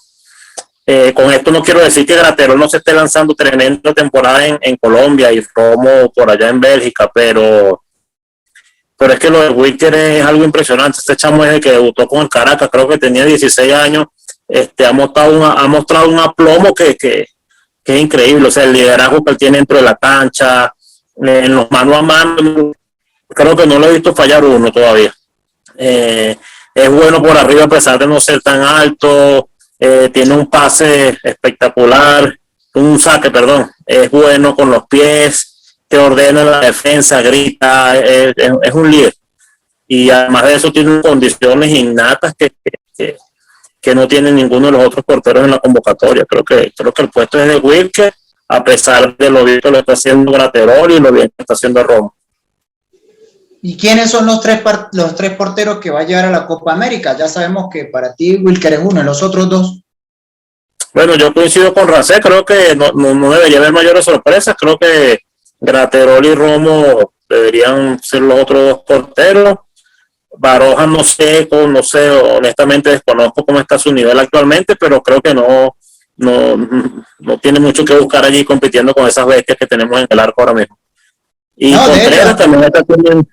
[0.86, 4.58] Eh, con esto no quiero decir que Graterol no se esté lanzando tremenda temporada en,
[4.60, 7.82] en Colombia y como por allá en Bélgica, pero
[8.96, 10.98] pero es que lo de Wilker es algo impresionante.
[10.98, 14.06] Este chamo desde que debutó con el Caracas, creo que tenía 16 años,
[14.46, 17.26] este, ha, mostrado ha mostrado un aplomo que, que,
[17.84, 18.48] que, es increíble.
[18.48, 20.72] O sea, el liderazgo que él tiene dentro de la cancha,
[21.16, 22.72] en los mano a mano,
[23.28, 25.12] creo que no lo he visto fallar uno todavía.
[25.76, 26.36] Eh,
[26.74, 31.18] es bueno por arriba a pesar de no ser tan alto, eh, tiene un pase
[31.22, 32.38] espectacular,
[32.74, 35.50] un saque, perdón, es bueno con los pies,
[35.88, 38.34] te ordena la defensa, grita, es,
[38.72, 39.14] un líder.
[39.88, 42.52] Y además de eso tiene condiciones innatas que,
[43.94, 46.24] no tiene ninguno de los otros porteros en la convocatoria.
[46.26, 48.12] Creo que, creo que el puesto es de Wilke,
[48.48, 51.54] a pesar de lo bien que lo está haciendo Graterol y lo bien que está
[51.54, 52.12] haciendo Roma.
[53.62, 54.60] ¿Y quiénes son los tres,
[54.92, 57.16] los tres porteros que va a llevar a la Copa América?
[57.16, 59.80] Ya sabemos que para ti Wilker es uno, los otros dos.
[60.92, 65.20] Bueno, yo coincido con Racé, creo que no, no debería haber mayores sorpresas, creo que
[65.60, 69.54] Graterol y Romo deberían ser los otros dos porteros.
[70.38, 75.34] Baroja no sé, no sé, honestamente desconozco cómo está su nivel actualmente, pero creo que
[75.34, 75.76] no,
[76.16, 80.40] no, tiene mucho que buscar allí compitiendo con esas bestias que tenemos en el arco
[80.40, 80.78] ahora mismo.
[81.56, 83.28] Y Contreras también está teniendo,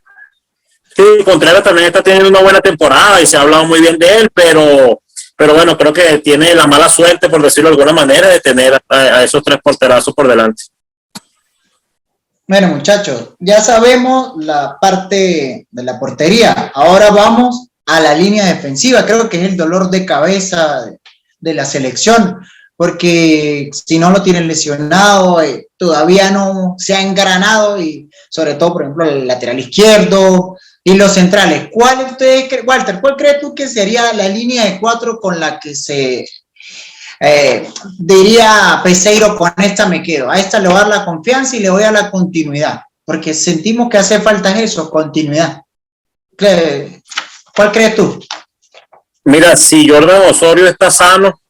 [0.96, 4.18] sí, Contreras también está teniendo una buena temporada y se ha hablado muy bien de
[4.18, 5.02] él, pero,
[5.36, 8.82] pero bueno, creo que tiene la mala suerte, por decirlo de alguna manera, de tener
[8.90, 10.64] a esos tres porterazos por delante.
[12.50, 16.72] Bueno, muchachos, ya sabemos la parte de la portería.
[16.74, 19.06] Ahora vamos a la línea defensiva.
[19.06, 20.86] Creo que es el dolor de cabeza
[21.42, 22.38] de la selección,
[22.78, 28.72] porque si no lo tienen lesionado, eh, todavía no se ha engranado y sobre todo,
[28.72, 30.56] por ejemplo, el lateral izquierdo
[30.86, 31.68] y los centrales.
[31.70, 35.76] ¿Cuál usted, Walter, cuál crees tú que sería la línea de cuatro con la que
[35.76, 36.26] se
[37.20, 40.30] eh, diría Peseiro, con esta me quedo.
[40.30, 43.34] A esta le voy a dar la confianza y le voy a la continuidad, porque
[43.34, 45.62] sentimos que hace falta eso, continuidad.
[46.38, 48.20] ¿Cuál crees tú?
[49.26, 51.42] Mira, si Jordan Osorio está sano,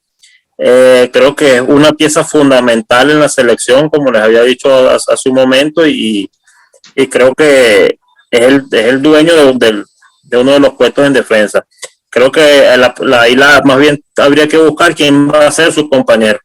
[0.57, 5.29] eh, creo que es una pieza fundamental en la selección, como les había dicho hace
[5.29, 6.29] un momento, y,
[7.11, 7.99] creo que
[8.31, 9.83] es el, es el dueño de,
[10.23, 11.63] de, uno de los puestos en defensa
[12.17, 15.87] creo que la, la isla más bien habría que buscar quién va a ser su
[15.87, 16.39] compañero.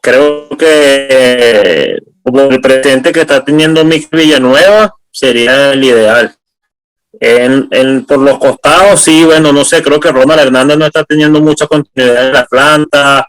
[0.00, 6.32] Creo que como el presidente que está teniendo Mick Villanueva sería el ideal.
[7.20, 11.40] En, por los costados, sí, bueno, no sé, creo que Ronald Hernández no está teniendo
[11.40, 13.26] mucha continuidad en la planta,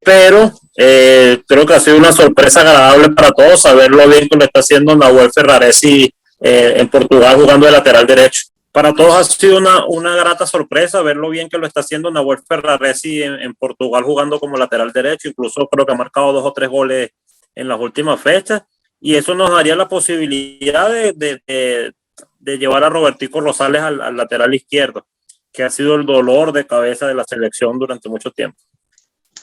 [0.00, 4.36] pero eh, creo que ha sido una sorpresa agradable para todos saber lo bien que
[4.36, 9.22] lo está haciendo Nahuel Ferraresi eh, en Portugal jugando de lateral derecho para todos ha
[9.22, 13.54] sido una, una grata sorpresa ver lo bien que lo está haciendo Nahuel Ferraresi en,
[13.54, 17.10] Portugal jugando como lateral derecho, incluso creo que ha marcado dos o tres goles
[17.54, 18.62] en las últimas fechas,
[18.98, 21.92] y eso nos daría la posibilidad de, de,
[22.38, 25.06] de, llevar a Robertico Rosales al, al, lateral izquierdo,
[25.52, 28.58] que ha sido el dolor de cabeza de la selección durante mucho tiempo.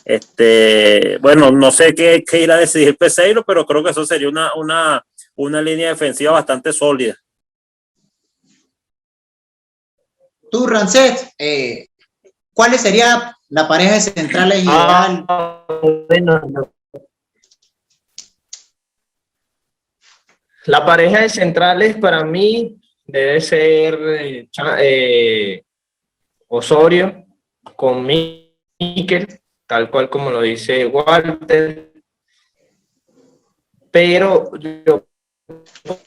[0.06, 4.28] Este, bueno, no sé qué, qué irá a decidir Peseiro, pero creo que eso sería
[4.28, 7.16] una, una, una línea defensiva bastante sólida
[10.52, 11.88] Tú, Rancet, eh,
[12.54, 15.26] ¿cuál sería la pareja de centrales ideal?
[15.28, 15.66] Ah,
[20.66, 25.64] la pareja de centrales para mí debe ser eh, eh,
[26.48, 27.26] Osorio
[27.76, 31.94] con Miquel, tal cual como lo dice Walter.
[33.92, 35.06] Pero yo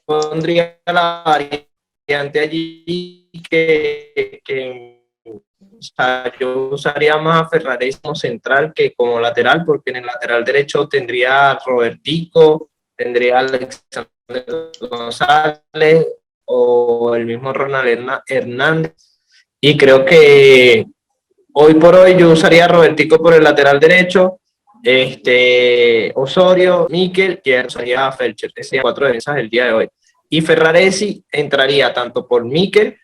[0.05, 4.43] pondría la variante allí que,
[6.39, 10.89] yo usaría más a Ferrari como central que como lateral, porque en el lateral derecho
[10.89, 16.07] tendría a Robertico, tendría a Alexander González
[16.45, 18.95] o el mismo Ronald Hernández.
[19.61, 20.87] Y creo que
[21.55, 24.41] hoy por hoy yo usaría a Robertico por el lateral derecho,
[24.83, 28.53] este, Osorio, Miquel y usaría a Felcher.
[28.57, 29.89] Serían cuatro defensas del día de hoy.
[30.29, 32.99] Y Ferraresi entraría tanto por Miquel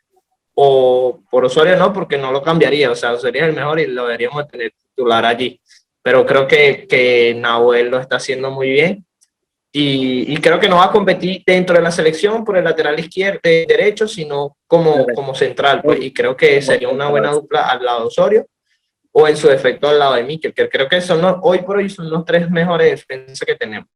[0.61, 4.07] o por Osorio no, porque no lo cambiaría, o sea, sería el mejor y lo
[4.07, 5.61] deberíamos tener titular allí.
[6.03, 9.07] Pero creo que, que Nahuel lo está haciendo muy bien
[9.71, 12.99] y, y, creo que no va a competir dentro de la selección por el lateral
[12.99, 17.85] izquierdo, derecho, sino como, como central, pues, y creo que sería una buena dupla al
[17.85, 18.47] lado de Osorio
[19.13, 21.77] o en su defecto al lado de Mikel, que creo que son los, hoy por
[21.77, 23.89] hoy son los tres mejores defensas que tenemos.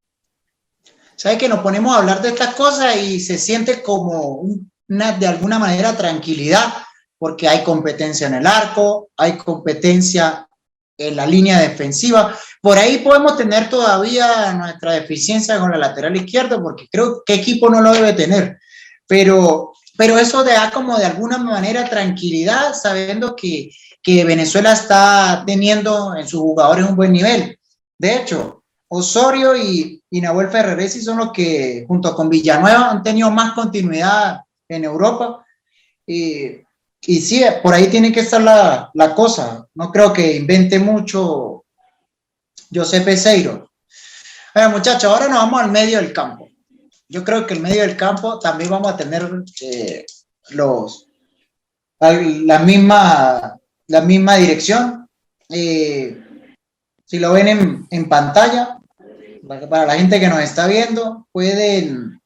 [1.16, 4.44] ¿Sabe que nos ponemos a hablar de estas cosas y se siente como
[4.88, 6.72] de alguna manera tranquilidad?
[7.18, 10.48] Porque hay competencia en el arco, hay competencia
[10.98, 12.36] en la línea defensiva.
[12.60, 17.68] Por ahí podemos tener todavía nuestra deficiencia con la lateral izquierda, porque creo que equipo
[17.68, 18.58] no lo debe tener.
[19.06, 23.70] Pero, pero eso da como de alguna manera tranquilidad, sabiendo que,
[24.02, 27.58] que Venezuela está teniendo en sus jugadores un buen nivel.
[27.98, 33.30] De hecho, Osorio y, y Nahuel Ferreresi son los que, junto con Villanueva, han tenido
[33.30, 34.40] más continuidad
[34.76, 35.44] en Europa.
[36.06, 36.62] Y
[37.04, 39.66] y sí, por ahí tiene que estar la, la cosa.
[39.74, 41.64] No creo que invente mucho
[42.72, 43.72] José Peseiro.
[44.54, 46.48] Bueno, muchachos, ahora nos vamos al medio del campo.
[47.08, 49.28] Yo creo que el medio del campo también vamos a tener
[49.62, 50.06] eh,
[50.50, 51.08] los,
[51.98, 53.58] la, misma,
[53.88, 55.08] la misma dirección.
[55.48, 56.22] Eh,
[57.04, 58.78] si lo ven en, en, pantalla,
[59.68, 62.21] para la gente que nos está viendo, pueden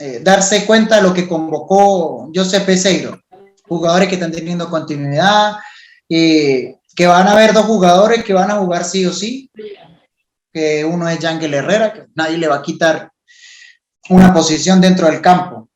[0.00, 3.20] eh, darse cuenta de lo que convocó José Peseiro
[3.70, 5.52] jugadores que están teniendo continuidad,
[6.08, 9.48] eh, que van a haber dos jugadores que van a jugar sí o sí,
[10.52, 13.12] que uno es Yangel Herrera, que nadie le va a quitar
[14.08, 15.68] una posición dentro del campo.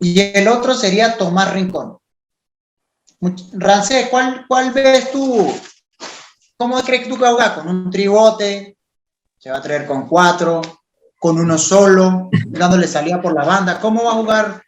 [0.00, 1.98] Y el otro sería Tomás Rincón.
[3.52, 5.54] Rancé, ¿cuál, ¿cuál ves tú?
[6.56, 7.54] ¿Cómo crees que tú que jugar?
[7.54, 8.76] ¿Con un tribote?
[9.38, 10.60] ¿Se va a traer con cuatro?
[11.24, 12.28] ¿Con uno solo?
[12.48, 13.80] ¿Dándole salida por la banda?
[13.80, 14.62] ¿Cómo va a jugar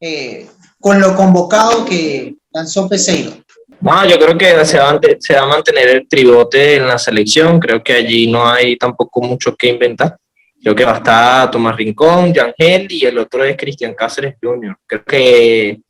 [0.00, 0.48] eh,
[0.80, 3.32] con lo convocado que lanzó Peseiro?
[3.78, 7.60] Bueno, yo creo que se va, se va a mantener el tribote en la selección.
[7.60, 10.16] Creo que allí no hay tampoco mucho que inventar.
[10.62, 14.78] Creo que va a estar Tomás Rincón, Yangel y el otro es Cristian Cáceres Jr.
[14.86, 15.80] Creo que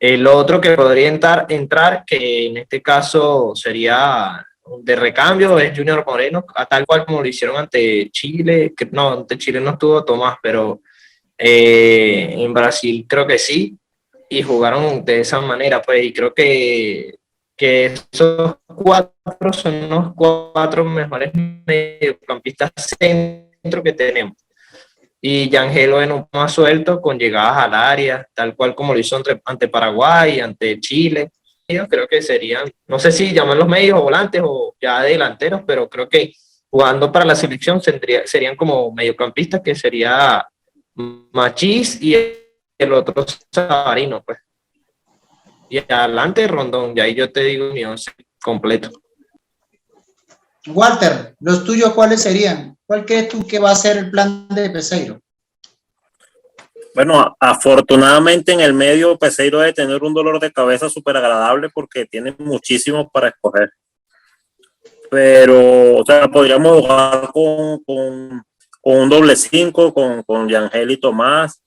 [0.00, 4.44] el otro que podría entrar, entrar, que en este caso sería
[4.82, 8.72] de recambio, es Junior Moreno, a tal cual como lo hicieron ante Chile.
[8.76, 10.80] Que, no, ante Chile no estuvo Tomás, pero
[11.36, 13.76] eh, en Brasil creo que sí
[14.28, 17.18] y jugaron de esa manera, pues, y creo que,
[17.56, 21.32] que esos cuatro son los cuatro mejores
[21.66, 24.36] mediocampistas centro que tenemos.
[25.20, 29.20] Y Yangelo en un más suelto con llegadas al área, tal cual como lo hizo
[29.44, 31.30] ante, Paraguay, ante Chile.
[31.68, 35.86] Creo que serían, no sé si llaman los medios o volantes o ya delanteros, pero
[35.86, 36.32] creo que
[36.70, 40.48] jugando para la selección serían como mediocampistas, que sería
[40.94, 42.14] Machís y
[42.78, 44.38] el otro Sabarino, pues.
[45.68, 48.10] Y adelante Rondón, y ahí yo te digo mi once
[48.42, 48.90] completo.
[50.68, 52.78] Walter, los tuyos cuáles serían?
[52.86, 55.20] ¿Cuál crees tú que va a ser el plan de Peseiro?
[56.98, 62.06] Bueno, afortunadamente en el medio Peseiro debe tener un dolor de cabeza súper agradable porque
[62.06, 63.70] tiene muchísimo para escoger.
[65.08, 68.42] Pero, o sea, podríamos jugar con, con,
[68.82, 71.62] un doble cinco, con, con Yangel y Tomás,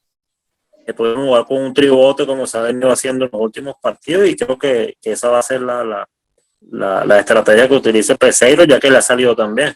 [0.97, 4.35] podemos jugar con un tribote como se ha venido haciendo en los últimos partidos y
[4.35, 6.09] creo que, esa va a ser la, la,
[6.71, 9.73] la, la, estrategia que utilice Peseiro ya que le ha salido también.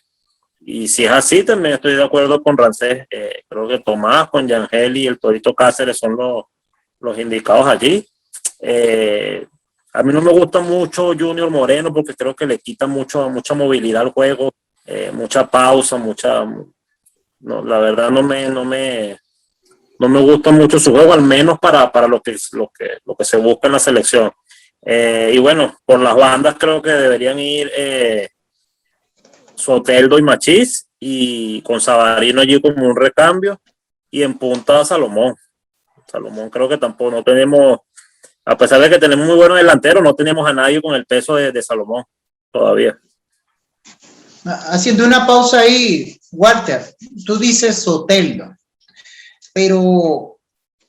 [0.67, 3.06] Y si es así, también estoy de acuerdo con Rancés.
[3.12, 6.45] Eh, creo que Tomás, con Yangel y el Torito Cáceres son los,
[6.99, 8.04] los indicados allí.
[8.60, 9.45] Eh,
[9.93, 13.54] a mí no me gusta mucho Junior Moreno porque creo que le quita mucho, mucha
[13.54, 14.51] movilidad al juego,
[14.88, 16.43] eh, mucha pausa, mucha...
[17.41, 19.19] No, la verdad no me, no me,
[19.99, 23.15] no me gusta mucho su juego, al menos para, para lo, que, lo, que, lo
[23.15, 24.32] que se busca en la selección.
[24.82, 27.71] Y bueno, por las bandas creo que deberían ir
[29.56, 33.60] Soteldo y Machís y con Sabarino allí como un recambio
[34.12, 35.36] y en punta Salomón.
[36.12, 37.80] Salomón creo que tampoco no tenemos,
[38.46, 41.36] a pesar de que tenemos muy buenos delanteros, no tenemos a nadie con el peso
[41.36, 42.04] de, Salomón
[42.52, 42.98] todavía.
[44.46, 48.56] Haciendo una pausa ahí, Walter, tú dices Soteldo
[49.56, 50.38] pero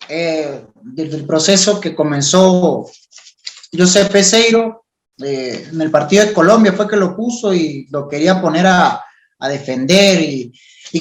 [0.09, 2.91] eh, desde el proceso que comenzó
[3.73, 4.86] José Peseiro,
[5.19, 9.03] en el partido de Colombia fue que lo puso y lo quería poner a,
[9.39, 10.53] a defender y,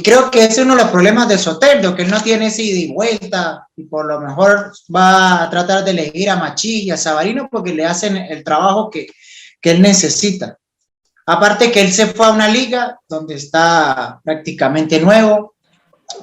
[0.04, 2.80] creo que ese es uno de los problemas de Soteldo, que no tiene ese ida
[2.80, 6.98] y vuelta y por lo mejor va a tratar de elegir a Machi y a
[6.98, 9.08] Sabarino porque le hacen el trabajo que,
[9.62, 10.58] que él necesita.
[11.26, 15.56] Aparte que él se fue a una liga donde está prácticamente nuevo,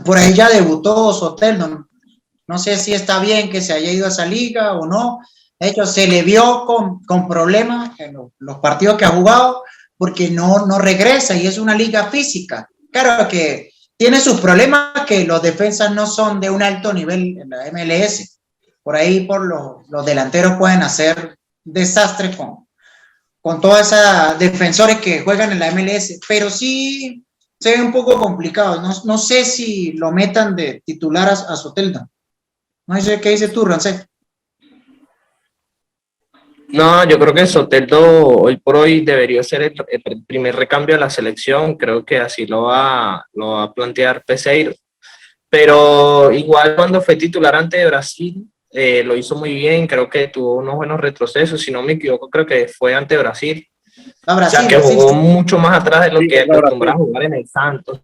[0.04, 4.10] por ahí ya debutó Sotel, no, sé si está bien que se haya ido a
[4.10, 5.20] esa liga o no.
[5.62, 9.62] De hecho, se le vio con, con problemas en los, partidos que ha jugado
[9.96, 12.68] porque no, no regresa y es una liga física.
[12.90, 17.48] Claro que tiene sus problemas que los defensas no son de un alto nivel en
[17.48, 18.40] la MLS.
[18.82, 22.66] Por ahí por los, los delanteros pueden hacer desastres con,
[23.40, 27.24] con todos esos defensores que juegan en la MLS, pero sí
[27.60, 28.82] se ve un poco complicado.
[29.04, 32.08] No, sé si lo metan de titular a, a.
[32.88, 34.08] No sé qué dice tú, Rancé.
[36.72, 41.10] No, yo creo que Soteldo hoy por hoy debería ser el, primer recambio de la
[41.10, 41.76] selección.
[41.76, 44.72] Creo que así lo va, lo va a plantear Peseiro.
[45.50, 49.86] Pero igual cuando fue titular ante Brasil, eh, lo hizo muy bien.
[49.86, 51.60] Creo que tuvo unos buenos retrocesos.
[51.60, 53.66] Si no me equivoco, creo que fue ante Brasil.
[54.26, 57.46] o sea, que jugó mucho más atrás de lo que acostumbraba a jugar en el
[57.46, 58.00] Santos.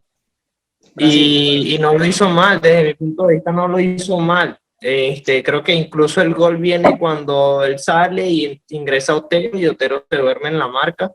[0.99, 4.59] Y, y, no lo hizo mal, desde mi punto de vista no lo hizo mal.
[4.81, 10.05] Este, creo que incluso el gol viene cuando él sale y ingresa Otero y Otero
[10.09, 11.13] se duerme en la marca.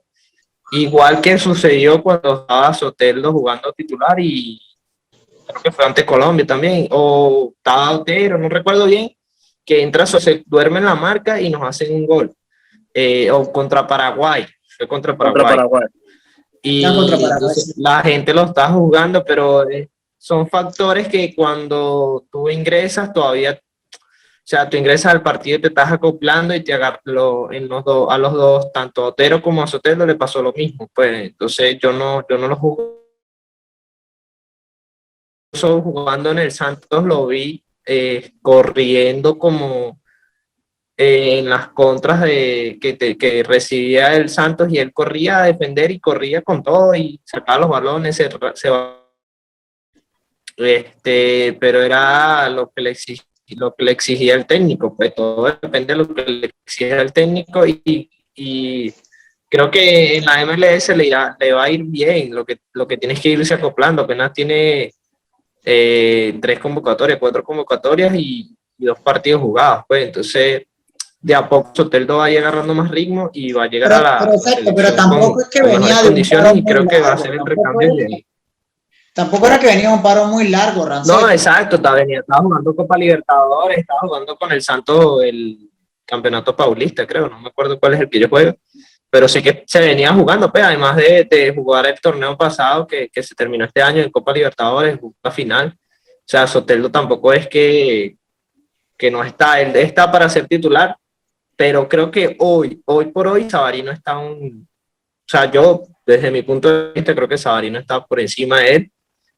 [0.72, 4.59] Igual que sucedió cuando estaba Soteldo jugando titular y
[5.47, 9.16] creo que fue ante Colombia también, o estaba Otero, no recuerdo bien,
[9.66, 12.34] que entra, se duerme en la marca y nos hacen un gol.
[12.93, 14.45] Eh, o contra Paraguay,
[14.78, 15.86] fue contra Paraguay.
[16.61, 16.86] Y
[17.78, 19.89] la gente lo está jugando, pero eh,
[20.24, 23.59] son factores que cuando tú ingresas todavía,
[23.91, 23.97] o
[24.41, 28.07] sea, tú ingresas al partido y te estás acoplando y te agarro en los dos,
[28.09, 31.78] a los dos, tanto a Otero como a Sotelo le pasó lo mismo, pues entonces
[31.78, 33.03] yo no, yo no lo jugo.
[35.51, 39.99] Jugando en el Santos lo vi eh, corriendo como
[40.95, 45.91] eh, en las contras de, que, que recibía el Santos y él corría a defender
[45.91, 48.69] y corría con todo y sacaba los balones, se, se
[50.58, 53.26] este, pero era lo que le exigía,
[53.58, 57.14] lo que le exigía el técnico, pues todo depende de lo que le exigía el
[57.14, 58.93] técnico y, y
[59.54, 62.88] creo que en la MLS le, irá, le va a ir bien, lo que, lo
[62.88, 64.91] que tienes que irse acoplando, apenas tiene
[65.64, 70.64] eh, tres convocatorias, cuatro convocatorias y, dos partidos jugados, pues entonces
[71.22, 74.01] de a poco Soteldo va a ir agarrando más ritmo y va a llegar a
[74.01, 74.20] la...
[74.20, 77.34] Pero, exacto, pero tampoco es que venía de condiciones y creo que va a ser
[77.34, 78.26] el recambio de
[79.14, 81.16] Tampoco era que venía un paro muy largo, Rancel.
[81.16, 85.70] No, exacto, estaba, venía, estaba jugando Copa Libertadores, estaba jugando con el Santo el
[86.03, 88.55] Campeonato Paulista, creo, no me acuerdo cuál es el que yo juego,
[89.11, 93.07] pero sí que se venía jugando, pues, además de, de jugar el torneo pasado que,
[93.09, 95.78] que, se terminó este año en Copa Libertadores, la final.
[95.78, 98.18] O sea, Soteldo tampoco es que,
[98.97, 100.97] que no está, él está para ser titular,
[101.55, 104.68] pero creo que hoy, hoy por hoy, Sabarino está un.
[104.68, 108.76] O sea, yo, desde mi punto de vista, creo que Sabarino está por encima de
[108.76, 108.91] él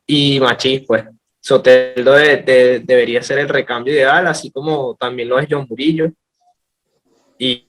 [0.08, 1.04] y Machís, pues
[1.40, 6.12] Soteldo debería ser el recambio ideal, así como también lo es John Murillo.
[7.38, 7.68] Y,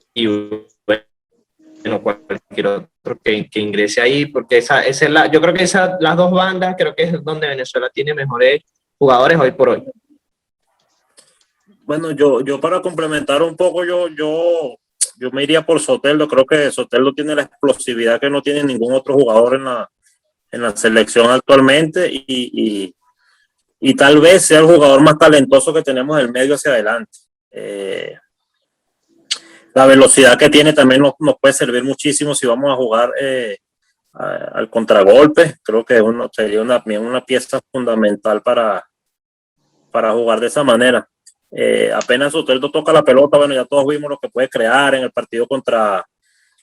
[0.86, 5.64] bueno, cualquier otro que, que, ingrese ahí, porque esa, esa es la, yo creo que
[5.64, 8.62] esas las dos bandas, creo que es donde Venezuela tiene mejores
[8.98, 9.84] jugadores hoy por hoy.
[11.82, 14.76] Bueno, yo, yo para complementar un poco, yo, yo,
[15.18, 16.26] yo me iría por Soteldo.
[16.26, 19.90] Creo que Soteldo tiene la explosividad que no tiene ningún otro jugador en la,
[20.56, 22.94] en la selección actualmente y,
[23.80, 27.18] y, tal vez sea el jugador más talentoso que tenemos del medio hacia adelante.
[27.50, 28.16] Eh,
[29.74, 33.58] la velocidad que tiene también nos, puede servir muchísimo si vamos a jugar eh,
[34.12, 35.56] al contragolpe.
[35.62, 38.84] Creo que uno, sería una, una pieza fundamental para,
[39.90, 41.08] para jugar de esa manera.
[41.50, 45.04] Eh, apenas usted toca la pelota, bueno, ya todos vimos lo que puede crear en
[45.04, 46.04] el partido contra,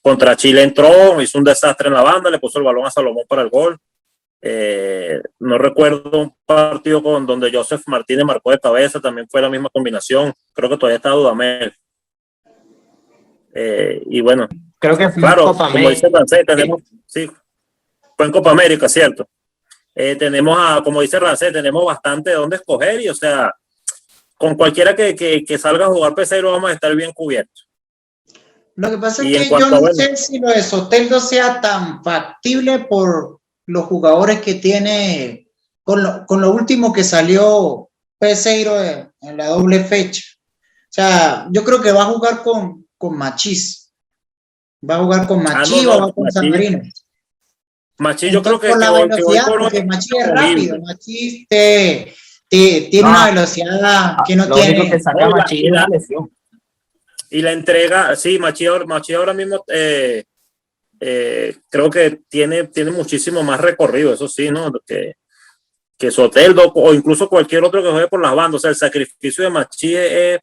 [0.04, 3.24] contra Chile entró, hizo un desastre en la banda, le puso el balón a Salomón
[3.28, 3.78] para el gol.
[4.42, 9.50] Eh, no recuerdo un partido con donde Joseph Martínez marcó de cabeza, también fue la
[9.50, 10.34] misma combinación.
[10.52, 11.74] Creo que todavía está Dudamel.
[13.56, 17.32] Eh, y bueno, creo que claro, Copa como dice Rancé, tenemos, sí,
[18.18, 19.26] fue en Copa América, cierto.
[19.96, 23.54] Eh, tenemos a, como dice Rancé, tenemos bastante de dónde escoger y, o sea,
[24.38, 27.70] con cualquiera que, que, que salga a jugar Peseiro vamos a estar bien cubiertos.
[28.76, 32.80] Lo que pasa es que yo no sé si lo de Soteldo sea tan factible
[32.80, 35.48] por los jugadores que tiene,
[35.84, 40.24] con lo, con lo último que salió Peseiro en, la doble fecha.
[40.46, 43.92] O sea, yo creo que va a jugar con, con Machís.
[44.88, 46.82] Va a jugar con ah, Machís o va con San Marino.
[48.00, 48.70] Machís, yo creo que.
[48.70, 50.78] Con la velocidad, porque Machís es rápido.
[50.82, 52.14] Machís te,
[52.50, 54.90] tiene una velocidad que no tiene.
[54.90, 56.30] que saca Machís la lesión
[57.34, 60.24] y la entrega, sí, Machi, ahora mismo eh,
[61.00, 64.72] eh, creo que tiene, tiene muchísimo más recorrido, eso sí, ¿no?
[64.86, 65.16] Que,
[65.98, 68.64] que Soteldo o incluso cualquier otro que juegue por las bandas.
[68.66, 70.40] El sacrificio de Machi es,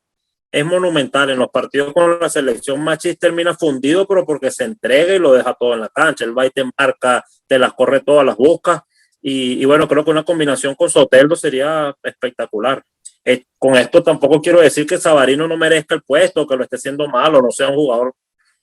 [0.51, 1.31] es monumental.
[1.31, 5.33] En los partidos con la selección, Machi termina fundido, pero porque se entrega y lo
[5.33, 6.25] deja todo en la cancha.
[6.25, 8.85] El va y te marca, te las corre todas, las busca.
[9.23, 12.83] Y, y bueno, creo que una combinación con Soteldo sería espectacular.
[13.25, 16.77] Eh, con esto tampoco quiero decir que Sabarino no merezca el puesto, que lo esté
[16.77, 18.15] haciendo mal o no sea un jugador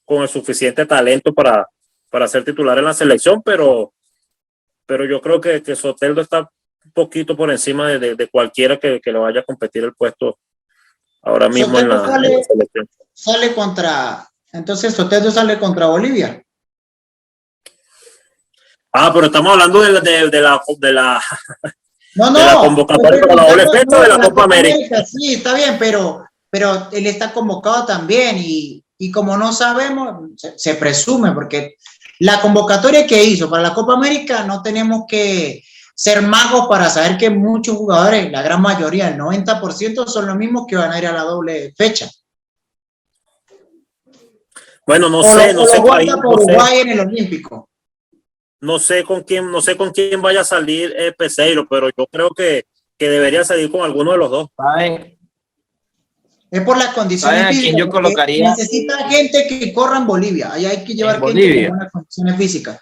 [0.03, 1.67] con el suficiente talento para,
[2.09, 3.93] para ser titular en la selección, pero,
[4.85, 6.49] pero yo creo que, que Soteldo está
[6.85, 10.39] un poquito por encima de, de, cualquiera que, que, le vaya a competir el puesto
[11.21, 12.87] ahora mismo en la, selección.
[13.13, 16.41] Sale contra, entonces Soteldo sale contra Bolivia.
[18.93, 21.21] Ah, pero estamos hablando de, de, de la, de la,
[22.17, 25.05] no, no, de la convocatoria para la doble fecha de la, Copa América.
[25.05, 30.57] Sí, está bien, pero, pero él está convocado también y, y como no sabemos, se,
[30.57, 31.75] se, presume, porque
[32.19, 35.63] la convocatoria que hizo para la Copa América no tenemos que
[35.95, 40.65] ser magos para saber que muchos jugadores, la gran mayoría, el 90%, son los mismos
[40.67, 42.07] que van a ir a la doble fecha.
[44.85, 45.81] Bueno, no o sé, lo, no sé.
[45.81, 46.81] Por Uruguay sé.
[46.81, 47.66] en el Olímpico.
[48.59, 52.07] No sé con quién, no sé con quién vaya a salir el Peseiro, pero yo
[52.07, 52.65] creo que,
[52.97, 54.49] que debería salir con alguno de los dos.
[56.49, 58.49] Es por las condiciones ¿Saben a quién yo colocaría?
[58.51, 60.53] Necesita gente que corra en Bolivia.
[60.53, 61.67] Ahí hay que llevar En gente Bolivia.
[61.67, 62.79] con buenas condiciones físicas.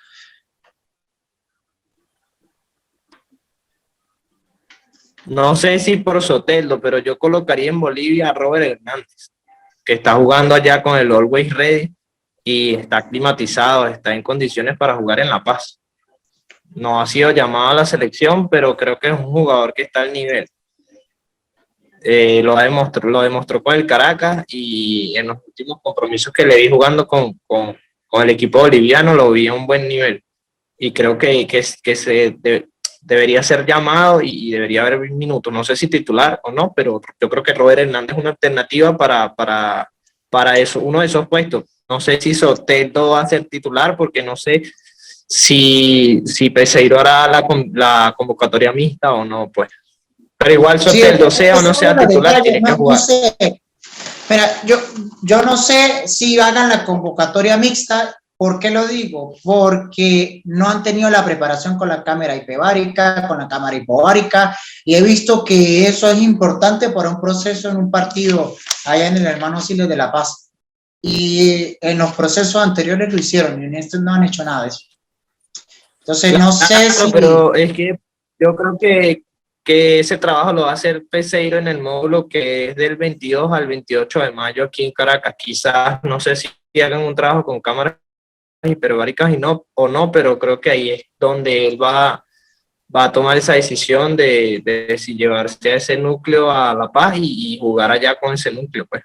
[5.25, 9.31] No sé si por Soteldo, pero yo colocaría en Bolivia a Robert Hernández,
[9.83, 11.94] que está jugando allá con el Always Ready
[12.47, 15.81] y está climatizado, está en condiciones para jugar en La Paz.
[16.75, 20.01] No ha sido llamado a la selección, pero creo que es un jugador que está
[20.01, 20.45] al nivel.
[22.03, 26.57] Eh, lo, demostró, lo demostró con el Caracas y en los últimos compromisos que le
[26.57, 27.75] vi jugando con, con,
[28.05, 30.23] con el equipo boliviano lo vi a un buen nivel.
[30.77, 32.67] Y creo que, que, que se de,
[33.01, 35.51] debería ser llamado y, y, debería haber minutos.
[35.51, 38.95] No sé si titular o no, pero yo creo que Robert Hernández es una alternativa
[38.95, 39.89] para, para,
[40.29, 41.63] para eso, uno de esos puestos.
[41.87, 44.63] No sé si Soteldo va a ser titular porque no sé
[45.27, 49.69] si, si Peseiro hará la, la convocatoria mixta o no, pues.
[50.37, 52.99] Pero igual Soteldo, sí, sea o no sea titular, tiene que jugar.
[52.99, 53.61] No sé.
[54.29, 54.77] Mira, yo,
[55.21, 58.15] yo no sé si hagan la convocatoria mixta.
[58.37, 59.33] ¿Por qué lo digo?
[59.43, 64.95] Porque no han tenido la preparación con la cámara hiperbárica, con la cámara hipovárica, y
[64.95, 69.25] he visto que eso es importante para un proceso en un partido allá en el
[69.25, 70.44] Hermano Siles de La Paz.
[71.07, 74.69] Y en los procesos anteriores lo hicieron, y en estos no han hecho nada de
[74.69, 74.79] eso.
[75.99, 77.11] Entonces, no sé Claro, si...
[77.11, 77.99] Pero es que
[78.39, 79.23] yo creo que,
[79.63, 83.53] que ese trabajo lo va a hacer Peseiro en el módulo que es del 22
[83.53, 85.35] al 28 de mayo aquí en Caracas.
[85.37, 86.49] Quizás, no sé si
[86.81, 87.97] hagan un trabajo con cámaras
[88.63, 92.25] hiperbáricas y no, o no, pero creo que ahí es donde él va,
[92.95, 97.15] va a tomar esa decisión de, de si llevarse a ese núcleo a La Paz
[97.17, 99.03] y, y jugar allá con ese núcleo, pues.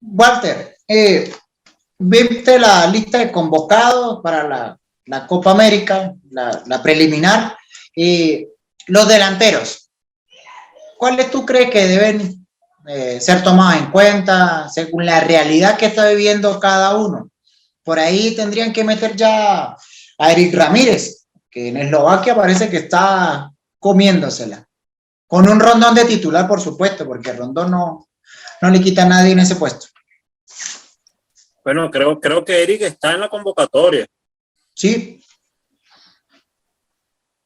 [0.00, 1.32] Walter, eh,
[1.98, 7.56] viste la lista de convocados para la, Copa América, la, preliminar.
[7.94, 8.48] Eh,
[8.88, 9.90] los delanteros,
[10.98, 12.46] ¿cuáles tú crees que deben
[12.86, 17.30] eh, ser tomados en cuenta según la realidad que está viviendo cada uno?
[17.82, 19.76] Por ahí tendrían que meter ya
[20.18, 24.66] a Eric Ramírez, que en Eslovaquia parece que está comiéndosela.
[25.26, 28.06] Con un rondón de titular, por supuesto, porque Rondón no,
[28.62, 29.86] no le quita a nadie en ese puesto.
[31.64, 34.06] Bueno, creo, creo que Eric está en la convocatoria.
[34.74, 35.20] Sí.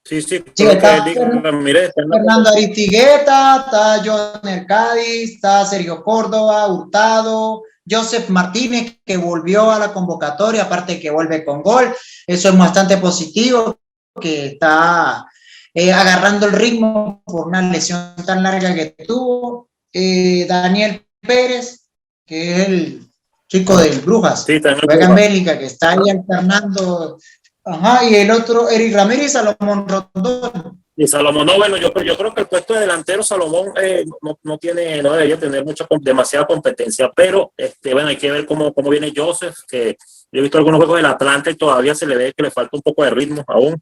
[0.04, 5.34] Sí, sí, Sí, está que Eric Ramírez está en la Fernando Aristigueta, está John Cádiz,
[5.34, 11.62] está Sergio Córdoba, Hurtado, Joseph Martínez, que volvió a la convocatoria, aparte que vuelve con
[11.62, 11.94] gol.
[12.26, 13.78] Eso es bastante positivo,
[14.20, 15.26] que está
[15.72, 19.59] eh, agarrando el ritmo por una lesión tan larga que tuvo.
[19.92, 21.88] Eh, Daniel Pérez,
[22.26, 23.10] que es el
[23.48, 25.14] chico del Brujas, Sí, juega en.
[25.14, 27.18] Bélgica, que está ahí alternando.
[27.64, 30.82] Ajá, y el otro, Eric Ramírez y Salomón Rondón.
[30.96, 34.38] Y Salomón, no, bueno, yo, yo creo que el puesto de delantero Salomón eh, no,
[34.42, 38.72] no tiene, no debería tener mucha, demasiada competencia, pero este, bueno, hay que ver cómo,
[38.74, 39.96] cómo viene Joseph, que
[40.32, 42.76] yo he visto algunos juegos del Atlante y todavía se le ve que le falta
[42.76, 43.80] un poco de ritmo aún.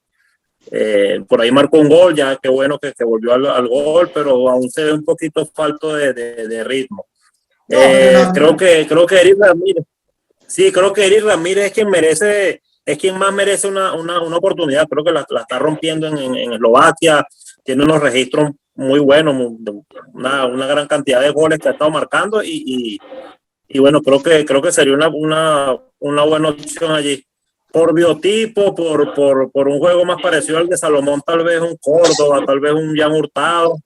[0.71, 4.11] Eh, por ahí marcó un gol, ya qué bueno que, que volvió al, al gol,
[4.13, 7.07] pero aún se ve un poquito falto de, de- de ritmo.
[7.69, 8.33] No, Eh, no, no.
[8.33, 9.85] creo que creo que Eric Ramírez,
[10.47, 14.37] sí, creo que Eric Ramírez es quien merece, es quien más merece una, una, una
[14.37, 14.87] oportunidad.
[14.89, 17.27] Creo que la, la está rompiendo en, en, en Eslovaquia,
[17.65, 19.35] tiene unos registros muy buenos,
[20.15, 22.99] una, una gran cantidad de goles que ha estado marcando y, y,
[23.69, 27.25] y bueno, creo que creo que sería una, una, una buena opción allí.
[27.71, 31.77] Por biotipo, por, por, por un juego más parecido al de Salomón, tal vez un
[31.77, 33.77] Córdoba, tal vez un Jan Hurtado,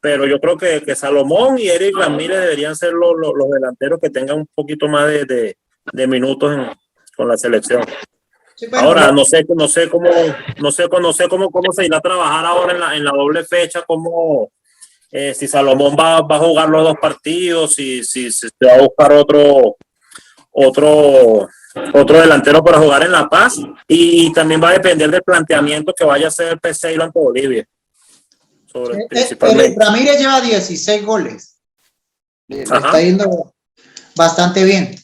[0.00, 3.98] pero yo creo que, que Salomón y Eric Ramírez deberían ser los, los, los delanteros
[4.00, 5.56] que tengan un poquito más de, de,
[5.92, 6.70] de minutos en-
[7.16, 7.82] con la selección.
[8.56, 10.08] Sí, bueno, Ahora no sé, no sé cómo,
[10.60, 13.10] no sé, no sé cómo, cómo se irá a trabajar ahora en la, en la
[13.10, 14.50] doble fecha, cómo
[15.10, 18.74] eh, si Salomón va, va a jugar los dos partidos, si, si, si se va
[18.74, 19.76] a buscar otro,
[20.52, 21.48] otro,
[21.92, 23.58] otro delantero para jugar en La Paz
[23.88, 27.66] y, también va a depender del planteamiento que vaya a hacer el Peseiro ante Bolivia.
[28.70, 31.56] Sobre, eh, eh, Ramírez lleva 16 goles.
[32.48, 33.52] está yendo
[34.16, 34.96] bastante bien.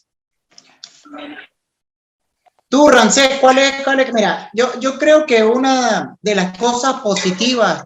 [2.68, 4.12] Tú, Rancé, ¿cuál es, cuál es?
[4.12, 7.84] Mira, yo, yo creo que una de las cosas positivas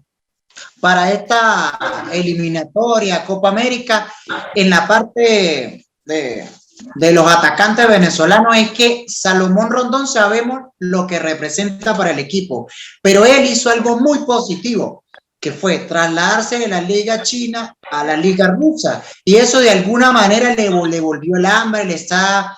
[0.80, 4.12] para esta eliminatoria Copa América
[4.55, 6.49] en la parte de,
[6.95, 12.68] de los atacantes venezolanos es que Salomón Rondón sabemos lo que representa para el equipo,
[13.03, 15.05] pero él hizo algo muy positivo,
[15.41, 20.11] que fue trasladarse de la liga china a la liga rusa, y eso de alguna
[20.11, 20.68] manera le,
[21.01, 22.57] volvió el hambre, le está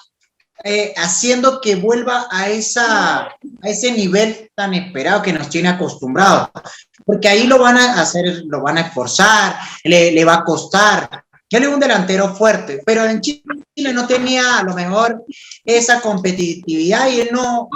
[0.64, 6.48] eh, haciendo que vuelva a, ese nivel tan esperado que nos tiene acostumbrados,
[7.04, 11.62] porque ahí lo van a hacer, lo van a esforzar, le va a costar, él
[11.62, 13.42] es un delantero fuerte, pero en Chile
[13.92, 15.24] no tenía a lo mejor
[15.64, 17.68] esa competitividad y él no,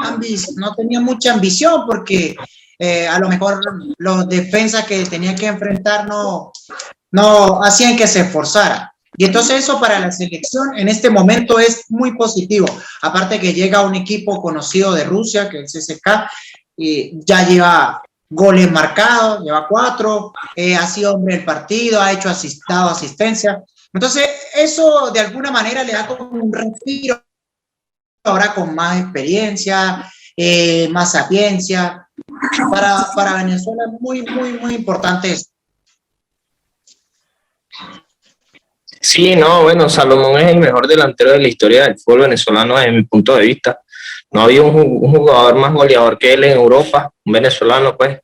[0.56, 2.34] no tenía mucha ambición porque
[2.78, 3.60] eh, a lo mejor
[3.98, 6.50] los defensas que tenía que enfrentar no,
[7.12, 8.92] no hacían que se esforzara.
[9.16, 12.66] Y entonces eso para la selección en este momento es muy positivo.
[13.02, 16.08] Aparte que llega un equipo conocido de Rusia, que es el CSK,
[16.76, 22.28] y ya lleva goles marcados, lleva cuatro, eh, ha sido hombre del partido, ha hecho
[22.28, 23.62] asistado asistencia.
[23.93, 27.20] Entonces, eso de alguna manera le da como un respiro
[28.22, 32.07] ahora con más experiencia, eh, más sapiencia.
[32.70, 35.47] Para, para Venezuela es muy, muy, muy importante eso.
[39.01, 42.93] Sí, no, bueno, Salomón es el mejor delantero de la historia del fútbol venezolano desde
[42.93, 43.81] mi punto de vista.
[44.33, 48.20] No había un, jugador más goleador que él en Europa, un venezolano, pues.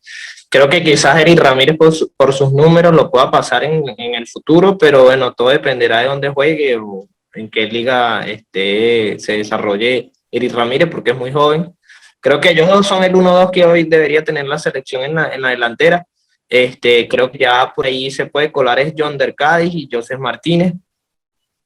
[0.49, 5.05] Creo que quizás Eric Ramírez por, sus números lo pueda pasar en, el futuro, pero
[5.05, 10.89] bueno, todo dependerá de dónde juegue o en qué liga este, se desarrolle Eric Ramírez,
[10.89, 11.75] porque es muy joven.
[12.21, 15.49] Creo que ellos dos son el 1-2 que hoy debería tener la selección en la,
[15.49, 16.07] delantera.
[16.49, 20.75] Este, creo que ya por ahí se puede colar es John Dercadis y Joseph Martínez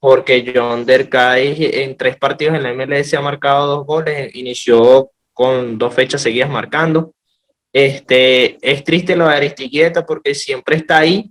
[0.01, 5.77] porque John Derkay en tres partidos en la MLS ha marcado dos goles, inició con
[5.77, 7.15] dos fechas seguidas marcando.
[7.73, 11.31] Este, es triste lo de Aristiquieta porque siempre está ahí,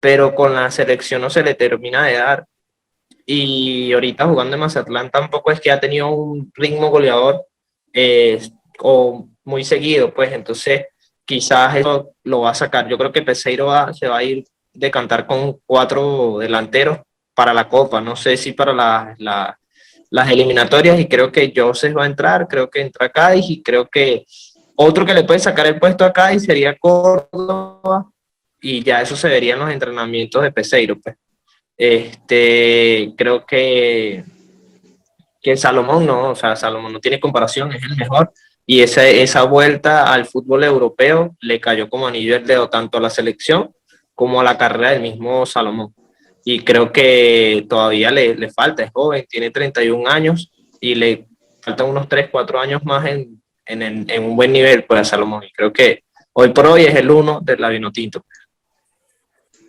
[0.00, 2.46] pero con la selección no se le termina de dar.
[3.24, 7.46] Y ahorita jugando en Mazatlán tampoco es que ha tenido un ritmo goleador
[7.92, 8.40] eh,
[8.80, 10.86] o muy seguido, pues entonces
[11.24, 12.88] quizás eso lo va a sacar.
[12.88, 16.98] Yo creo que Peseiro se va a ir de cantar con cuatro delanteros
[17.34, 18.00] para la Copa.
[18.00, 19.16] No sé si para
[20.10, 23.88] las eliminatorias y creo que Joseph va a entrar, creo que entra Cádiz y creo
[23.88, 24.24] que
[24.76, 28.10] otro que le puede sacar el puesto a Cádiz sería Córdoba
[28.60, 30.98] y ya eso se vería en los entrenamientos de Peseiro.
[31.00, 31.16] Pues.
[31.76, 34.24] Este, creo que,
[35.40, 38.32] que Salomón no, o sea, Salomón no tiene comparación, es el mejor.
[38.64, 43.00] Y esa, esa vuelta al fútbol europeo le cayó como anillo el dedo tanto a
[43.00, 43.74] la selección
[44.14, 45.94] como a la carrera del mismo Salomón.
[46.44, 50.50] Y creo que todavía le, le falta, es joven, tiene 31 años
[50.80, 51.26] y le
[51.60, 55.44] faltan unos 3, 4 años más en, en, en un buen nivel pues, a Salomón.
[55.44, 58.24] Y creo que hoy por hoy es el uno del Lavino Tinto.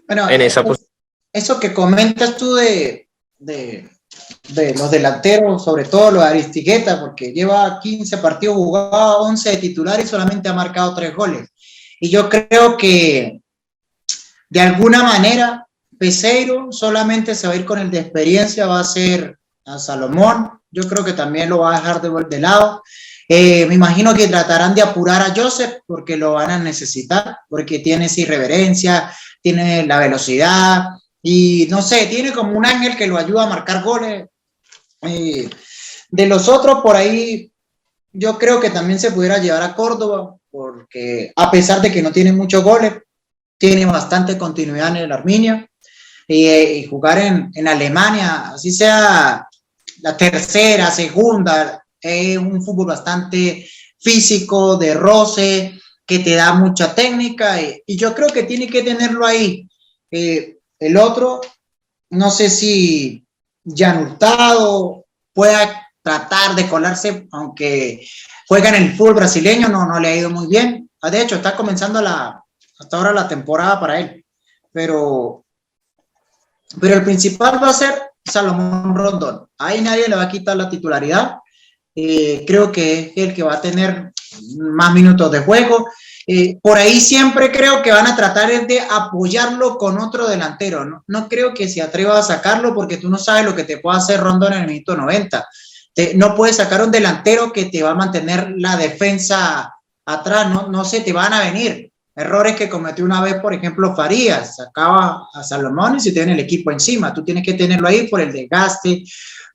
[0.07, 0.75] Bueno, en esa eso,
[1.31, 3.89] eso que comentas tú de, de,
[4.49, 9.57] de, los delanteros, sobre todo los de Aristigueta, porque lleva 15 partidos jugados, 11 de
[9.57, 11.49] titular y solamente ha marcado 3 goles.
[11.99, 13.42] Y yo creo que
[14.53, 18.83] de alguna manera, Peseiro solamente se va a ir con el de experiencia, va a
[18.83, 22.83] ser a Salomón, yo creo que también lo va a dejar de, de lado.
[23.27, 27.79] Eh, me imagino que tratarán de apurar a Joseph porque lo van a necesitar, porque
[27.79, 30.83] tiene esa irreverencia, tiene la velocidad
[31.23, 34.27] y no sé, tiene como un ángel que lo ayuda a marcar goles.
[35.01, 35.49] Eh,
[36.09, 37.51] de los otros, por ahí,
[38.11, 42.11] yo creo que también se pudiera llevar a Córdoba, porque a pesar de que no
[42.11, 42.93] tiene muchos goles,
[43.64, 45.66] tiene bastante continuidad en el Arminia
[46.28, 49.47] eh, y, jugar en, en, Alemania, así sea
[50.01, 53.66] la tercera, segunda, es un fútbol bastante
[53.97, 59.26] físico, de roce, que te da mucha técnica y, yo creo que tiene que tenerlo
[59.26, 59.66] ahí.
[60.11, 61.39] Eh, el otro,
[62.09, 63.26] no sé si
[63.66, 68.05] Jan Hurtado pueda tratar de colarse, aunque
[68.45, 70.89] juega en el fútbol brasileño, no, no le ha ido muy bien.
[71.01, 72.42] Ah, de hecho, está comenzando la,
[72.84, 74.25] hasta ahora la temporada para él.
[74.71, 75.45] Pero,
[76.79, 79.47] pero el principal va a ser Salomón Rondón.
[79.57, 81.38] Ahí nadie le va a quitar la titularidad.
[81.95, 84.11] Eh, creo que es el que va a tener
[84.57, 85.88] más minutos de juego
[86.25, 90.86] eh, por ahí siempre creo que van a tratar de apoyarlo con otro delantero.
[90.86, 91.03] ¿no?
[91.07, 93.97] no creo que se atreva a sacarlo porque tú no sabes lo que te puede
[93.97, 95.45] hacer Rondón en el minuto 90.
[96.15, 99.73] no puedes sacar un delantero que te va a mantener la defensa
[100.05, 101.91] atrás, no, no se te van a venir.
[102.16, 106.39] Errores que cometió una vez, por ejemplo, Farías, sacaba a Salomón y se tiene el
[106.39, 107.14] equipo encima.
[107.14, 109.03] Tú tienes que tenerlo ahí por el desgaste,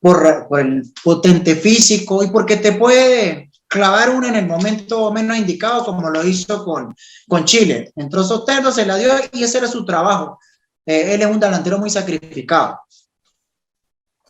[0.01, 5.37] por, por el potente físico y porque te puede clavar uno en el momento menos
[5.37, 6.95] indicado, como lo hizo con,
[7.29, 7.93] con Chile.
[7.95, 10.41] Entró Soteldo, se la dio y ese era su trabajo.
[10.85, 12.81] Eh, él es un delantero muy sacrificado.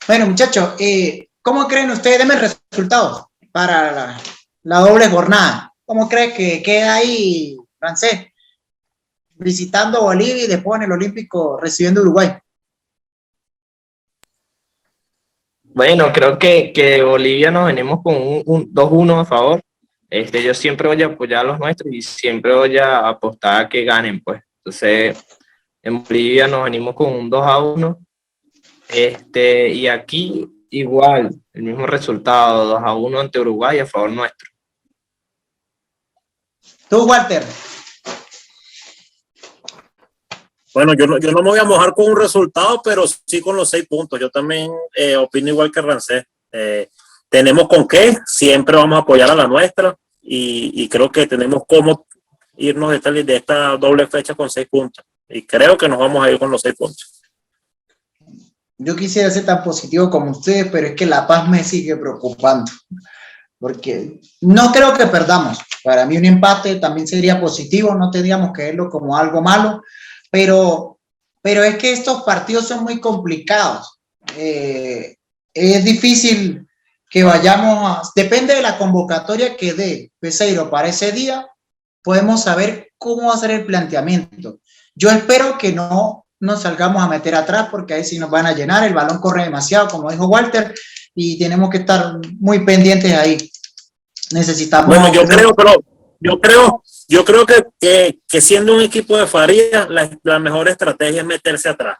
[0.07, 2.19] Bueno, muchachos, eh, ¿cómo creen ustedes?
[2.19, 4.21] Denme resultados para la,
[4.65, 5.73] la doble jornada.
[5.87, 8.27] ¿Cómo creen que queda ahí francés,
[9.35, 12.39] visitando Bolivia y después en el Olímpico recibiendo Uruguay.
[15.63, 19.61] Bueno, creo que, que Bolivia nos venimos con un, 2-1 a favor.
[20.11, 23.69] Este, yo siempre voy a apoyar a los nuestros y siempre voy a apostar a
[23.69, 24.43] que ganen, pues.
[24.59, 25.25] Entonces,
[25.83, 27.99] en Bolivia nos venimos con un 2 a 1.
[28.89, 34.51] Este, y aquí igual, el mismo resultado, 2 a 1 ante Uruguay a favor nuestro.
[36.89, 37.45] Tú, Walter.
[40.73, 43.57] Bueno, yo no, yo no me voy a mojar con un resultado, pero sí con
[43.57, 44.19] los seis puntos.
[44.19, 46.27] Yo también eh, opino igual que Rancé.
[46.53, 46.89] Eh,
[47.29, 52.07] tenemos con qué, siempre vamos a apoyar a la nuestra y, creo que tenemos cómo
[52.57, 55.05] irnos de esta, de esta doble fecha con seis puntos.
[55.29, 57.23] Y creo que nos vamos a ir con los seis puntos.
[58.79, 62.71] Yo quisiera ser tan positivo como ustedes, pero es que La Paz me sigue preocupando
[63.59, 65.59] porque no creo que perdamos.
[65.85, 69.83] Para mí un empate también sería positivo, no tendríamos que verlo como algo malo,
[70.31, 70.99] pero,
[71.43, 74.01] pero es que estos partidos son muy complicados.
[74.37, 75.17] Eh,
[75.55, 76.67] es difícil
[77.11, 81.47] que vayamos a, depende de la convocatoria que dé Peseiro para ese día,
[82.03, 84.61] podemos saber cómo va a ser el planteamiento.
[84.95, 88.53] Yo espero que no nos salgamos a meter atrás porque ahí sí nos van a
[88.53, 90.75] llenar, el balón corre demasiado, como dijo Walter,
[91.15, 93.51] y tenemos que estar muy pendientes ahí.
[94.33, 94.87] Necesitamos.
[94.87, 95.73] Bueno, yo creo, pero
[96.21, 97.65] yo creo, yo creo que,
[98.27, 99.89] que, siendo un equipo de Farías,
[100.23, 101.99] la, mejor estrategia es meterse atrás.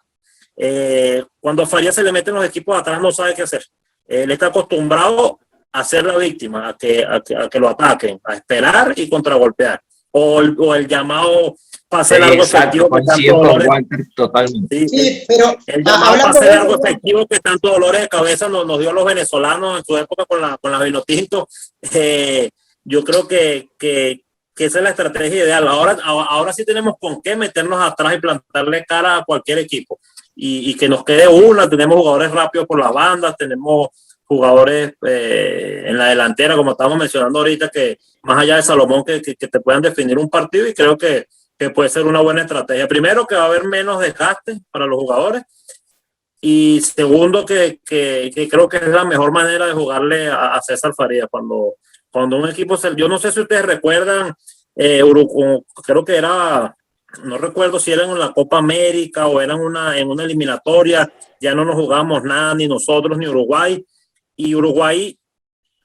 [0.57, 3.65] Eh, cuando a Farías se le meten los equipos atrás, no sabe qué hacer.
[4.07, 5.39] Él está acostumbrado
[5.73, 9.81] a ser la víctima, a que, a que, lo ataquen, a esperar y contragolpear.
[10.11, 11.55] O o el llamado
[11.89, 13.69] pase largo efectivo que tanto dolores,
[14.15, 14.89] totalmente.
[14.89, 18.93] Sí, pero el llamado pase largo efectivo que tanto dolores de cabeza nos, nos dio
[18.93, 21.49] los venezolanos en su época con la, con la Vinotinto.
[21.93, 22.51] Eh,
[22.85, 24.23] yo creo que, que,
[24.55, 25.67] que, esa es la estrategia ideal.
[25.67, 29.99] Ahora, ahora sí tenemos con qué meternos atrás y plantarle cara a cualquier equipo.
[30.35, 33.89] Y, y que nos quede una, tenemos jugadores rápidos por las bandas, tenemos
[34.25, 39.23] jugadores eh, en la delantera, como estábamos mencionando ahorita, que más allá de Salomón, que,
[39.23, 41.27] que, que te puedan definir un partido y creo que,
[41.59, 42.87] que puede ser una buena estrategia.
[42.87, 45.43] Primero, que va a haber menos desgaste para los jugadores.
[46.41, 50.95] Y segundo, que, que, que creo que es la mejor manera de jugarle a, César
[50.95, 51.27] Faría.
[51.27, 51.75] Cuando,
[52.11, 54.35] cuando un equipo, se, yo no sé si ustedes recuerdan,
[54.77, 55.03] eh,
[55.85, 56.77] creo que era,
[57.25, 61.13] no recuerdo si era en la Copa América o era en una, en una eliminatoria,
[61.41, 63.85] ya no nos jugamos nada, ni nosotros ni Uruguay.
[64.37, 65.19] Y Uruguay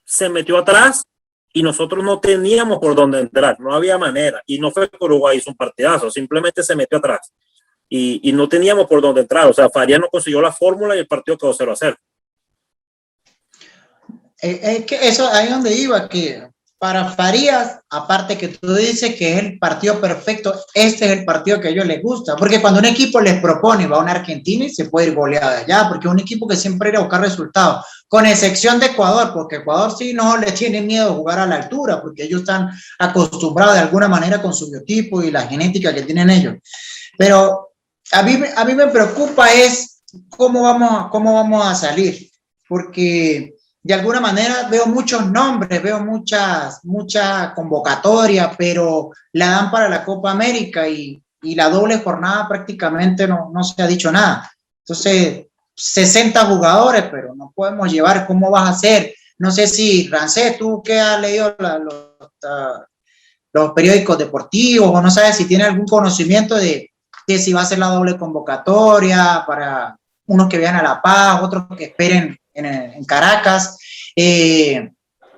[0.06, 1.04] se metió atrás
[1.54, 4.42] y nosotros no teníamos por dónde entrar, no había manera.
[4.48, 7.32] Y no fue que Uruguay hizo un partidazo, simplemente se metió atrás.
[7.88, 9.46] Y, y no teníamos por dónde entrar.
[9.48, 11.98] O sea, Faría no consiguió la fórmula y el partido quedó 0 a 0.
[14.42, 16.50] Eh, es que eso ahí donde iba, que
[16.84, 21.62] para Farías, aparte que tú dices que es el partido perfecto, este es el partido
[21.62, 24.66] que a ellos les gusta, porque cuando un equipo les propone, va a una Argentina
[24.66, 27.22] y se puede ir goleada allá, porque es un equipo que siempre irá a buscar
[27.22, 31.56] resultados, con excepción de Ecuador, porque Ecuador sí no le tiene miedo jugar a la
[31.56, 32.70] altura, porque ellos están
[33.00, 36.56] acostumbrados de alguna manera con su biotipo y la genética que tienen ellos.
[37.18, 37.70] Pero
[38.12, 42.30] a mí, a mí me preocupa es cómo vamos, cómo vamos a salir,
[42.68, 43.54] porque
[43.84, 50.06] de alguna manera veo muchos nombres, veo muchas, mucha convocatoria, pero la dan para la
[50.06, 54.50] Copa América y, la doble jornada prácticamente no, no, se ha dicho nada.
[54.80, 59.14] Entonces, 60 jugadores, pero no podemos llevar, ¿cómo vas a hacer?
[59.40, 61.94] No sé si, Rancés, tú que has leído los,
[63.52, 66.92] los, periódicos deportivos o no sabes si tiene algún conocimiento de,
[67.28, 71.42] de si va a ser la doble convocatoria para unos que vayan a La Paz,
[71.44, 73.78] otros que esperen en, Caracas.
[74.16, 74.90] Eh,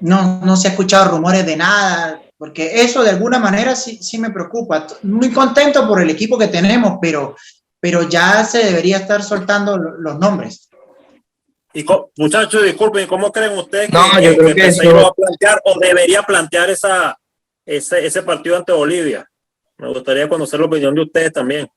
[0.01, 4.17] no, no se ha escuchado rumores de nada, porque eso de alguna manera sí, sí
[4.17, 4.87] me preocupa.
[5.03, 7.35] Muy contento por el equipo que tenemos, pero,
[7.79, 10.69] pero ya se debería estar soltando los nombres.
[11.73, 11.85] Y
[12.17, 16.23] muchachos, disculpen, ¿cómo creen ustedes que, no, yo creo que, va a plantear o debería
[16.23, 17.17] plantear esa,
[17.65, 19.29] ese, ese partido ante Bolivia.
[19.77, 21.67] Me gustaría conocer la opinión de ustedes también.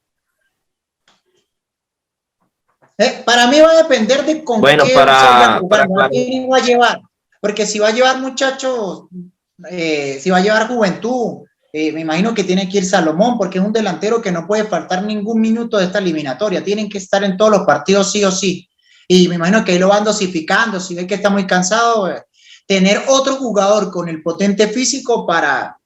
[2.99, 5.15] Eh, para mí va a depender de con bueno, qué para,
[5.89, 7.01] va a llevar.
[7.41, 9.05] Porque si va a llevar muchachos,
[9.71, 13.59] eh, si va a llevar juventud, eh, me imagino que tiene que ir Salomón, porque
[13.59, 16.65] es un delantero que no puede faltar ningún minuto de esta eliminatoria.
[16.65, 18.69] Tienen que estar en todos los partidos sí o sí.
[19.07, 20.81] Y me imagino que ahí lo van dosificando.
[20.81, 22.13] Si ve que está muy cansado,
[22.67, 25.79] tener otro jugador con el potente físico para,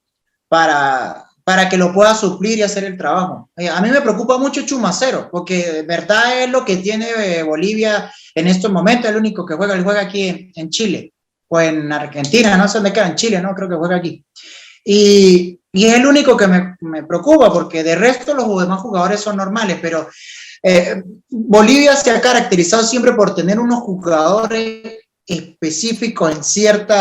[0.47, 3.49] para, para que lo pueda suplir y hacer el trabajo.
[3.57, 7.43] Eh, a mí me preocupa mucho Chumacero, porque de verdad es lo que tiene eh,
[7.43, 11.13] Bolivia en estos momentos, el único que juega, él juega aquí en, Chile,
[11.49, 14.23] o en Argentina, no sé dónde queda, en Chile, no, creo que juega aquí.
[14.85, 19.19] Y, y es el único que me, me, preocupa, porque de resto los demás jugadores
[19.19, 20.07] son normales, pero
[20.61, 26.97] eh, Bolivia se ha caracterizado siempre por tener unos jugadores específicos en ciertos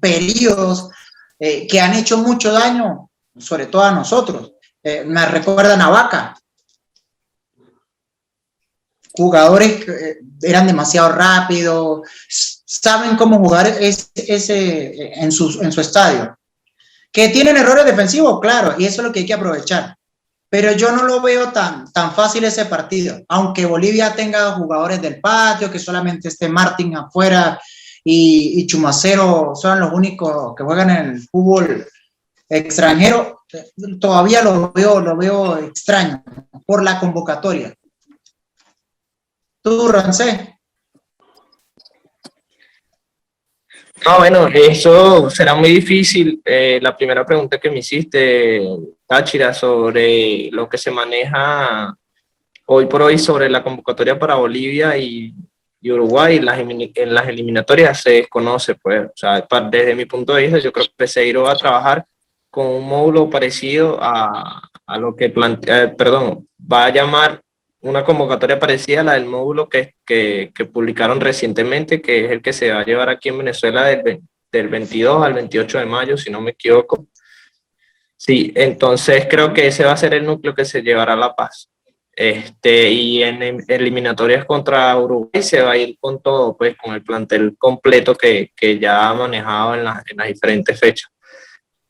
[0.00, 0.90] periodos
[1.38, 3.07] que han hecho mucho daño
[3.38, 4.52] sobre todo a nosotros.
[4.82, 6.36] Eh, me recuerdan a Vaca.
[9.12, 14.10] Jugadores que eh, eran demasiado rápidos, saben cómo jugar ese,
[15.20, 16.38] en, su, en su estadio.
[17.10, 19.96] Que tienen errores defensivos, claro, y eso es lo que hay que aprovechar.
[20.50, 23.20] Pero yo no lo veo tan, tan fácil ese partido.
[23.28, 27.60] Aunque Bolivia tenga jugadores del patio, que solamente esté Martín afuera
[28.04, 31.86] y, y Chumacero son los únicos que juegan en el fútbol
[32.48, 33.42] extranjero,
[34.00, 36.22] todavía lo veo, lo veo extraño
[36.66, 37.74] por la convocatoria.
[39.62, 40.58] ¿Tú, Rancé?
[44.04, 46.40] No, bueno, eso será muy difícil.
[46.44, 48.62] Eh, la primera pregunta que me hiciste,
[49.06, 51.94] Táchira, sobre lo que se maneja
[52.66, 55.34] hoy por hoy sobre la convocatoria para Bolivia y,
[55.82, 60.70] Uruguay en las, eliminatorias se desconoce, pues, o sea, desde mi punto de vista, yo
[60.70, 62.04] creo que Peseiro va a trabajar
[62.58, 67.40] con un módulo parecido a, a lo que plantea, eh, perdón, va a llamar
[67.82, 72.52] una convocatoria parecida a la del módulo que, que, publicaron recientemente, que es el que
[72.52, 76.32] se va a llevar aquí en Venezuela del, del 22 al 28 de mayo, si
[76.32, 77.06] no me equivoco.
[78.16, 81.36] Sí, entonces creo que ese va a ser el núcleo que se llevará a La
[81.36, 81.70] Paz.
[82.10, 87.04] Este, y en eliminatorias contra Uruguay se va a ir con todo, pues con el
[87.04, 91.08] plantel completo que, que ya ha manejado en, en las diferentes fechas.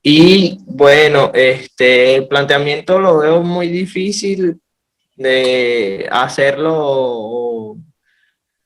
[0.03, 4.61] Y bueno, este, planteamiento lo veo muy difícil
[5.17, 6.75] de hacerlo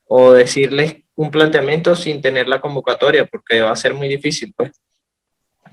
[0.07, 4.72] o, decirles un planteamiento sin tener la convocatoria, porque va a ser muy difícil, pues.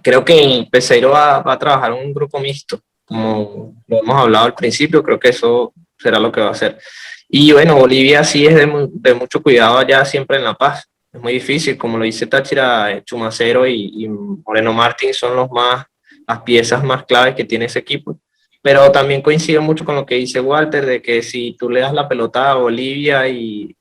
[0.01, 4.55] Creo que Peseiro va, va a trabajar un grupo mixto, como lo hemos hablado al
[4.55, 6.77] principio, creo que eso será lo que va a hacer.
[7.27, 11.21] Y bueno, Bolivia sí es de, de mucho cuidado allá siempre en La Paz es
[11.21, 15.85] muy difícil, como lo dice Táchira, eh, Chumacero y, Moreno Martín son los más,
[16.27, 18.19] las piezas más claves que tiene ese equipo.
[18.61, 21.93] Pero también coincido mucho con lo que dice Walter, de que si tú le das
[21.93, 23.75] la pelota a Bolivia y,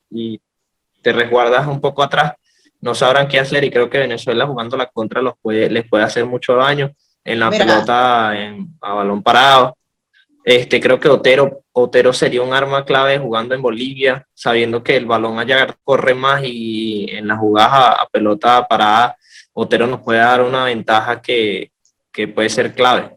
[1.01, 2.33] te resguardas un poco atrás,
[2.81, 6.03] no sabrán qué hacer y creo que Venezuela jugando la contra los puede, les puede
[6.05, 6.93] hacer mucho daño
[7.24, 9.78] en la pelota a balón parado.
[10.45, 15.07] Este, creo que Otero, Otero sería un arma clave jugando en Bolivia, sabiendo que el
[15.07, 19.16] balón allá corre más y en la jugada a, pelota parada,
[19.53, 21.72] Otero nos puede dar una ventaja que,
[22.12, 23.16] que, puede ser clave.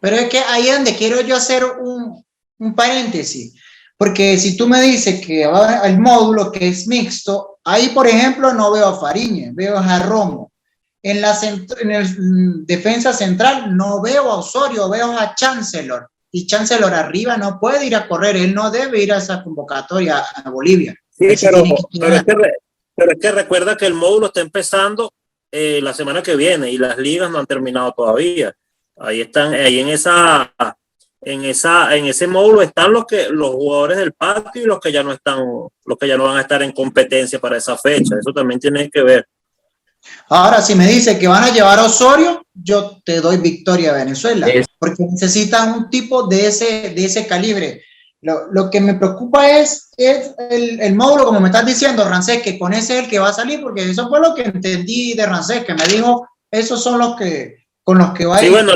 [0.00, 2.24] Pero es que ahí es donde quiero yo hacer un,
[2.58, 3.54] un paréntesis,
[3.96, 8.52] porque si tú me dices que va el módulo que es mixto, ahí por ejemplo
[8.52, 10.49] no veo a Fariñez, veo a Romo.
[11.02, 16.46] En la en el, mm, defensa central no veo a Osorio, veo a Chancellor y
[16.46, 20.50] Chancellor arriba no puede ir a correr, él no debe ir a esa convocatoria a
[20.50, 20.94] Bolivia.
[21.10, 25.12] Sí, pero, es que, recuerda que el módulo está empezando
[25.50, 28.54] eh, la semana que viene y las ligas no han terminado todavía.
[28.98, 30.52] Ahí están, ahí en esa,
[31.22, 34.92] en esa, en ese módulo están los que, los jugadores del patio y los que
[34.92, 35.40] ya no están,
[35.84, 38.16] los que ya no van a estar en competencia para esa fecha.
[38.20, 39.26] Eso también tiene que ver.
[40.28, 43.94] Ahora, si me dice que van a llevar a Osorio, yo te doy victoria a
[43.94, 44.46] Venezuela,
[44.78, 47.82] porque necesitan un tipo de ese, de ese calibre.
[48.22, 52.42] Lo, lo que me preocupa es, es el, el, módulo, como me estás diciendo, Rancés,
[52.42, 55.14] que con ese es el que va a salir, porque eso fue lo que entendí
[55.14, 58.48] de Rancés, que me dijo, esos son los que, con los que va a ir.
[58.48, 58.72] Sí, bueno,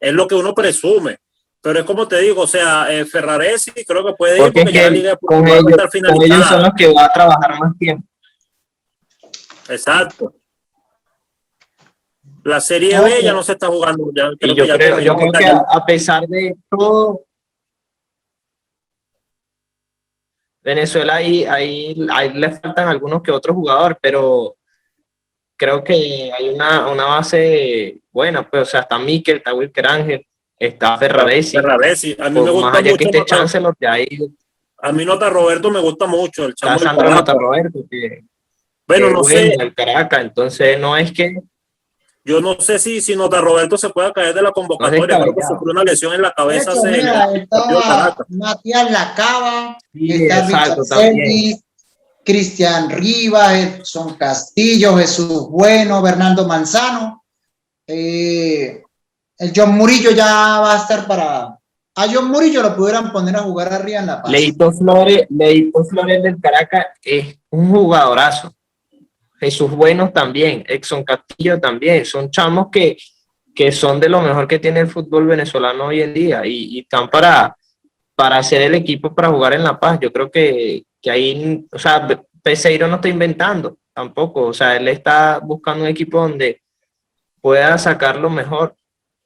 [0.00, 1.18] es lo, que uno presume.
[1.60, 4.90] Pero es como te digo, o sea, eh, Ferraresi creo que puede ir porque, ya
[4.90, 5.64] la con, ellos,
[6.12, 8.06] con ellos son los que va a trabajar más tiempo.
[9.68, 10.34] Exacto.
[12.44, 14.10] La Serie B ya no se está jugando.
[14.14, 17.24] Ya, creo yo, creo, yo creo que a, pesar de todo,
[20.62, 24.56] Venezuela ahí, ahí, ahí le faltan algunos que otros jugadores, pero
[25.56, 30.26] creo que hay una, una base buena, pues, o sea, está Mikel, está Wilker Ángel,
[30.58, 31.56] está Ferraresi.
[31.56, 32.96] Ferraresi, a mí me gusta mucho.
[32.96, 34.08] Que este Chancellor de ahí.
[34.78, 38.22] A mí Nota Roberto me gusta mucho, el chamo Sandro Nota Roberto, que,
[38.86, 39.54] bueno, no sé.
[39.54, 41.36] El Caracas, entonces no es que
[42.26, 45.42] yo no sé si, si Nota Roberto se pueda caer de la convocatoria, creo que
[45.42, 46.72] sufrió una lesión en la cabeza.
[46.72, 47.28] Hecho, mira,
[48.28, 50.48] Matías Lacaba, está
[52.24, 57.22] Cristian Rivas, Edson Castillo, Jesús Bueno, Bernardo Manzano.
[57.86, 58.82] Eh,
[59.36, 61.58] el John Murillo ya va a estar para.
[61.96, 64.32] A John Murillo lo pudieran poner a jugar arriba en la paz.
[64.32, 68.52] Leito Flores, Leito Flores del Caracas es un jugadorazo.
[69.44, 72.96] Jesús Buenos también, Exxon Castillo también, son chamos que,
[73.54, 77.08] que son de lo mejor que tiene el fútbol venezolano hoy en día y, están
[77.08, 77.56] para,
[78.14, 79.98] para hacer el equipo para jugar en La Paz.
[80.00, 82.06] Yo creo que, que ahí, o sea,
[82.42, 86.62] Peseiro no está inventando tampoco, o sea, él está buscando un equipo donde
[87.40, 88.74] pueda sacar lo mejor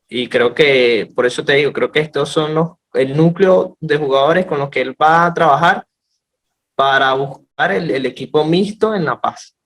[0.09, 3.97] y creo que, por eso te digo, creo que estos son los, el núcleo de
[3.97, 5.87] jugadores con los que él va a trabajar
[6.75, 9.58] para buscar el, el equipo mixto en La Paz.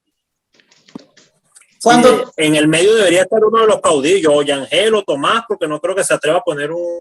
[1.83, 5.67] Cuando en el medio debería estar uno de los caudillos, o Yangel o Tomás, porque
[5.67, 7.01] no creo que se atreva a poner un,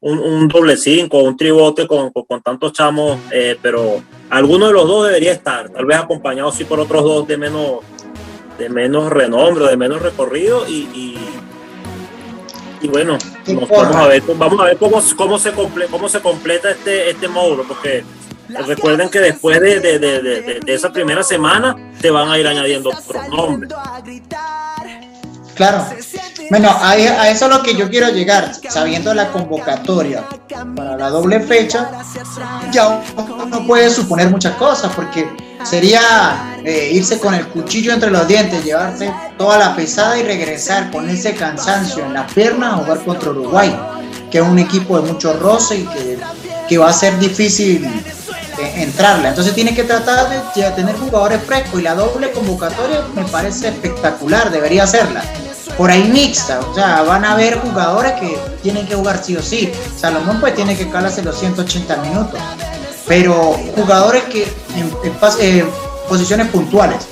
[0.00, 5.06] un, doble cinco, un tribote con, con, tantos chamos, eh, pero alguno de los dos
[5.06, 7.78] debería estar, tal vez acompañado sí por otros dos de menos,
[8.58, 11.18] de menos renombre, de menos recorrido y,
[12.82, 16.70] y, bueno, vamos a ver, vamos a ver cómo, cómo, se, comple, cómo se completa
[16.70, 18.04] este, este módulo, porque
[18.66, 20.20] Recuerden que después de, de, de,
[20.60, 23.72] de, esa primera semana te van a ir añadiendo otros nombres.
[25.54, 25.84] Claro.
[26.48, 30.24] Bueno, a, a, eso es lo que yo quiero llegar, sabiendo la convocatoria
[30.74, 31.90] para la doble fecha,
[32.72, 35.28] ya uno puede suponer muchas cosas, porque
[35.62, 40.90] sería eh, irse con el cuchillo entre los dientes, llevarse toda la pesada y regresar
[40.90, 43.78] con ese cansancio en las piernas a jugar contra Uruguay,
[44.30, 46.18] que es un equipo de mucho roce y que,
[46.68, 47.86] que va a ser difícil
[48.82, 49.28] entrarla.
[49.30, 54.50] Entonces tiene que tratar de, tener jugadores frescos y la doble convocatoria me parece espectacular,
[54.50, 55.22] debería hacerla.
[55.76, 59.42] Por ahí mixta, o sea, van a haber jugadores que tienen que jugar sí o
[59.42, 59.72] sí.
[59.96, 62.40] Salomón pues tiene que calarse los 180 minutos.
[63.06, 64.42] Pero jugadores que
[64.76, 65.70] en, en
[66.08, 67.06] posiciones puntuales.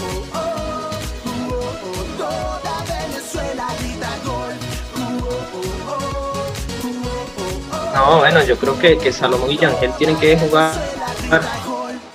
[7.94, 10.70] No, bueno, yo creo que, que Salomón y Yangel tienen que jugar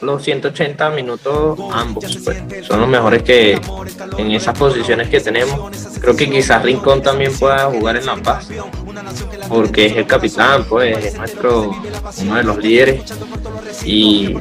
[0.04, 2.18] los 180 minutos ambos.
[2.24, 3.60] Pues, son los mejores que
[4.18, 5.72] en esas posiciones que tenemos.
[6.00, 8.48] Creo que quizás Rincón también pueda jugar en La Paz,
[9.48, 11.72] porque es el capitán, pues es nuestro,
[12.22, 13.02] uno de los líderes.
[13.86, 14.36] Y,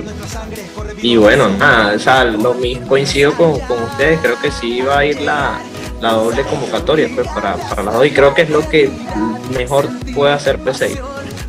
[1.01, 5.05] y bueno, nada, o lo mismo coincido con, con, ustedes, creo que sí va a
[5.07, 5.61] ir la,
[6.01, 8.91] la doble convocatoria pues, para, para las dos y creo que es lo que
[9.57, 10.99] mejor puede hacer PSI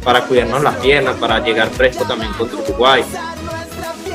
[0.03, 3.03] para cuidarnos las piernas, para llegar fresco también contra Uruguay.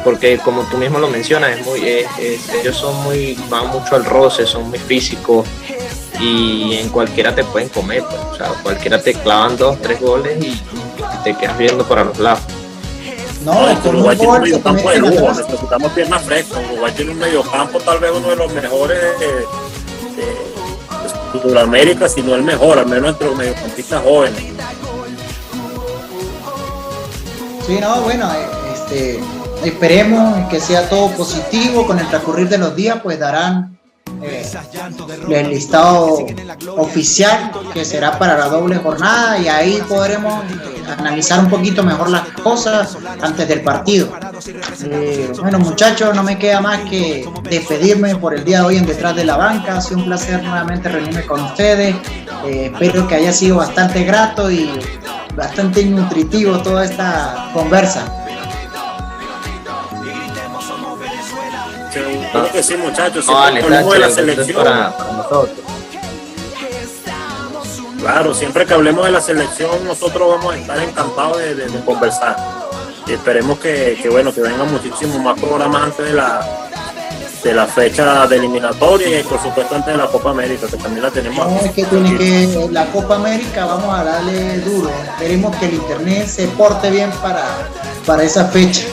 [0.05, 4.47] Porque como tú mismo lo mencionas, es muy, ellos son muy, van mucho al roce,
[4.47, 5.47] son muy físicos
[6.21, 8.21] y en cualquiera te pueden comer, pues.
[8.33, 10.61] o sea, cualquiera te clavan dos, tres goles y,
[11.25, 12.41] te quedas viendo para los lados.
[13.45, 16.59] No, no Uruguay tiene un medio campo de lujo, necesitamos piernas frescas.
[16.71, 19.41] Uruguay tiene un medio campo tal vez uno de los mejores de, de,
[21.33, 24.58] de Sudamérica, si no el mejor, al menos entre los mediocampistas jóvenes.
[27.69, 28.31] Sí, no, bueno,
[28.73, 29.21] este,
[29.63, 31.87] esperemos que sea todo positivo.
[31.87, 33.79] Con el transcurrir de los días, pues darán
[34.23, 34.43] eh,
[35.29, 36.25] el listado
[36.79, 40.45] oficial que será para la doble jornada y ahí podremos
[40.97, 44.15] analizar un poquito mejor las cosas antes del partido.
[44.85, 48.87] Eh, bueno muchachos, no me queda más que despedirme por el día de hoy en
[48.87, 49.77] Detrás de la Banca.
[49.77, 51.95] Ha sido un placer nuevamente reunirme con ustedes.
[52.47, 54.71] Eh, espero que haya sido bastante grato y
[55.39, 58.13] bastante nutritivo toda esta conversa.
[62.33, 63.27] Claro que sí, muchachos.
[63.27, 64.67] la selección.
[68.01, 72.37] Claro, siempre que hablemos de la selección, nosotros vamos a estar encantados de, conversar.
[73.07, 76.68] Y esperemos que, que, bueno, que vengan muchísimos más programas antes de la,
[77.43, 81.03] de la fecha de eliminatoria y por supuesto antes de la Copa América, que también
[81.03, 81.47] la tenemos.
[81.47, 84.91] No, es que tiene que, la Copa América vamos a darle duro.
[84.91, 87.45] Esperemos que el internet se porte bien para,
[88.05, 88.87] para esa fecha.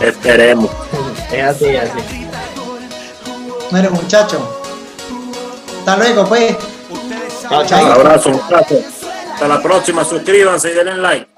[0.00, 0.70] Esperemos.
[1.30, 2.26] Es así, es así.
[3.70, 4.40] Bueno, muchachos.
[5.80, 6.56] Hasta luego, pues.
[7.48, 8.80] Chao, Un abrazo, un abrazo.
[9.34, 10.04] Hasta la próxima.
[10.04, 11.28] Suscríbanse y denle like.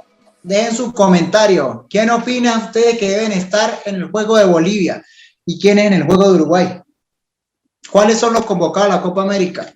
[0.43, 1.79] Dejen sus comentarios.
[1.89, 5.05] ¿Quién opina ustedes que deben estar en el juego de Bolivia?
[5.47, 6.83] Y quién es en el juego de Uruguay.
[7.91, 9.73] ¿Cuáles son los convocados a la Copa América?